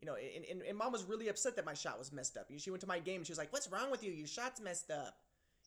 [0.01, 2.47] You know, and, and, and mom was really upset that my shot was messed up.
[2.57, 4.12] She went to my game and she was like, "What's wrong with you?
[4.12, 5.18] Your shot's messed up."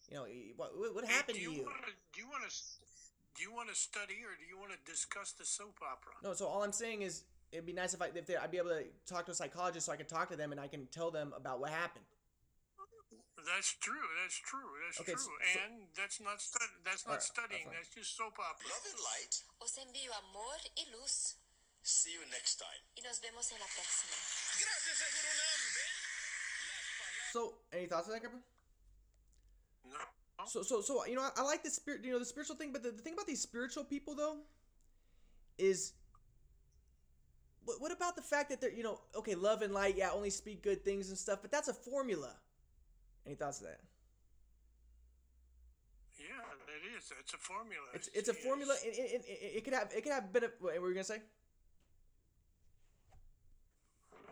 [0.10, 1.64] You know, what what, what happened do to you you?
[1.66, 2.52] Wanna, do you want to
[3.36, 6.14] do you want to study or do you want to discuss the soap opera?
[6.24, 8.58] No, so all I'm saying is it'd be nice if I if they, I'd be
[8.58, 10.88] able to talk to a psychologist so I could talk to them and I can
[10.92, 12.06] tell them about what happened.
[13.46, 14.08] That's true.
[14.24, 14.66] That's true.
[14.84, 15.22] That's Okay, true.
[15.22, 17.64] so- so- and that's not stu- That's not that's studying.
[17.70, 17.76] fine.
[17.80, 18.68] That's just soap opera.
[18.68, 19.34] Love and light.
[19.62, 21.36] Os envío amor y luz
[21.84, 22.82] See you next time.
[22.98, 24.16] y nos vemos en la próxima.
[24.60, 25.62] Gracias a Gurunam.
[27.32, 27.40] So,
[27.72, 28.40] any thoughts on that, Grandpa?
[29.92, 30.46] No.
[30.46, 32.72] So, so, so, you know, I, I like the spirit, you know, the spiritual thing,
[32.72, 34.38] but the, the thing about these spiritual people, though,
[35.58, 35.94] is
[37.66, 40.30] what, what about the fact that they're, you know, okay, love and light, yeah, only
[40.30, 42.32] speak good things and stuff, but that's a formula.
[43.26, 43.82] Any thoughts of that?
[46.18, 46.26] Yeah,
[46.74, 47.12] it is.
[47.20, 47.86] It's a formula.
[47.94, 48.74] It's it's a formula.
[48.84, 50.46] It, it, it, it, it could have it could have been.
[50.46, 51.22] A, what were you gonna say?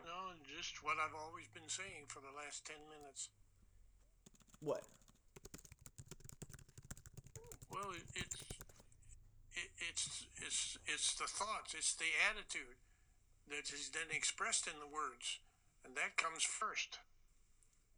[0.06, 3.30] No, just what I've always been saying for the last ten minutes.
[4.62, 4.84] What?
[7.76, 8.36] Well, it, it's
[9.54, 11.76] it, it's it's it's the thoughts.
[11.76, 12.80] It's the attitude
[13.50, 15.40] that is then expressed in the words,
[15.84, 17.00] and that comes first.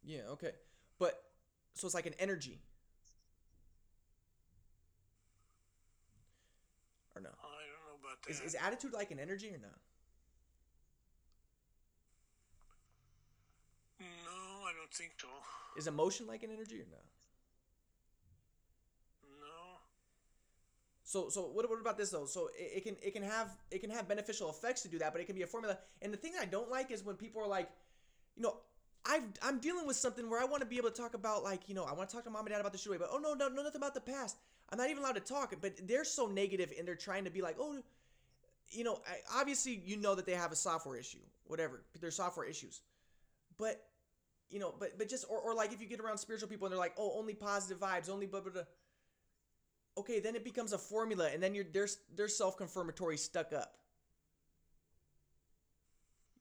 [0.04, 0.26] Yeah.
[0.30, 0.50] Okay.
[0.98, 1.22] But
[1.74, 2.58] so it's like an energy.
[7.14, 7.30] Or no?
[7.30, 8.30] I don't know about that.
[8.30, 9.68] Is is attitude like an energy or no?
[14.00, 15.28] no, I don't think so.
[15.76, 16.98] Is emotion like an energy or no?
[16.98, 17.17] No.
[21.08, 22.26] So so what, what about this though?
[22.26, 25.10] So it, it can it can have it can have beneficial effects to do that,
[25.10, 25.78] but it can be a formula.
[26.02, 27.70] And the thing I don't like is when people are like,
[28.36, 28.56] you know,
[29.06, 31.66] I've I'm dealing with something where I want to be able to talk about like
[31.66, 33.16] you know I want to talk to mom and dad about the shooting, but oh
[33.16, 34.36] no no no nothing about the past.
[34.68, 35.54] I'm not even allowed to talk.
[35.62, 37.78] But they're so negative and they're trying to be like oh,
[38.68, 41.84] you know I, obviously you know that they have a software issue, whatever.
[41.98, 42.82] There's software issues,
[43.56, 43.82] but
[44.50, 46.72] you know but but just or, or like if you get around spiritual people and
[46.72, 48.62] they're like oh only positive vibes only blah blah blah
[49.98, 53.74] okay, then it becomes a formula, and then you're they're they're self confirmatory stuck up.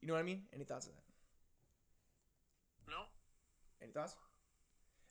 [0.02, 0.44] You know what I mean?
[0.54, 1.04] Any thoughts on that?
[2.92, 3.02] No.
[3.82, 4.16] Any thoughts?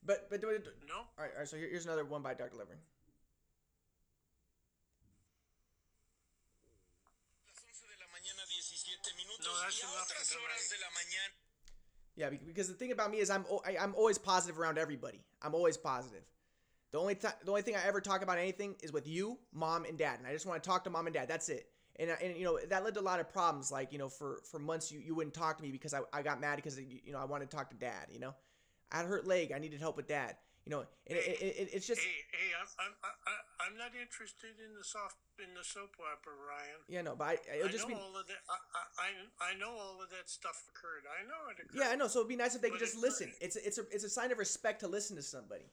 [0.04, 0.66] But but do it.
[0.88, 0.94] No.
[0.98, 1.48] All right, all right.
[1.48, 2.56] So here, here's another one by Dr.
[2.56, 2.78] Levering.
[7.46, 9.46] Las 11 de la mañana, 17 minutos.
[9.46, 10.78] No, that's y a enough otras for horas tonight.
[10.78, 11.34] de la mañana.
[12.18, 15.20] Yeah, because the thing about me is I'm o- I, am always positive around everybody.
[15.42, 16.22] I'm always positive.
[16.92, 19.84] The only th- the only thing I ever talk about anything is with you, mom,
[19.84, 21.28] and dad, and I just want to talk to mom and dad.
[21.28, 21.68] That's it.
[21.98, 23.72] And, and you know that led to a lot of problems.
[23.72, 26.22] Like you know, for for months you, you wouldn't talk to me because I, I
[26.22, 28.06] got mad because you know I wanted to talk to dad.
[28.12, 28.34] You know,
[28.92, 29.52] I had a hurt leg.
[29.54, 30.36] I needed help with dad.
[30.66, 33.94] You know, and it, it, it, it's just Hey, hey, I'm, I'm, I, I'm not
[33.94, 36.80] interested in the soft in the soap opera, Ryan.
[36.88, 38.42] yeah no, but I, it'll I just know be all of that.
[38.50, 38.58] I,
[38.98, 41.06] I, I know all of that stuff occurred.
[41.06, 41.78] I know it occurred.
[41.78, 42.08] yeah I know.
[42.08, 43.30] So it'd be nice if they could just listen.
[43.40, 45.70] It's a, it's a it's a sign of respect to listen to somebody.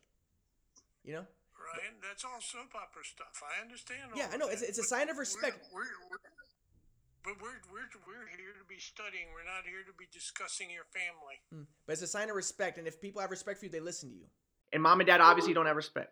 [1.03, 1.25] You know.
[1.55, 3.39] Ryan, that's all soap opera stuff.
[3.43, 4.11] I understand.
[4.11, 4.47] All Yeah, I know.
[4.47, 5.59] It's that, it's a sign of we're- respect.
[5.73, 6.19] We're, we're,
[7.23, 9.31] but we're, we're we're here to be studying.
[9.31, 11.39] We're not here to be discussing your family.
[11.53, 11.67] Mm.
[11.87, 14.09] But it's a sign of respect, and if people have respect for you, they listen
[14.09, 14.27] to you.
[14.73, 16.11] And mom and dad obviously don't have respect.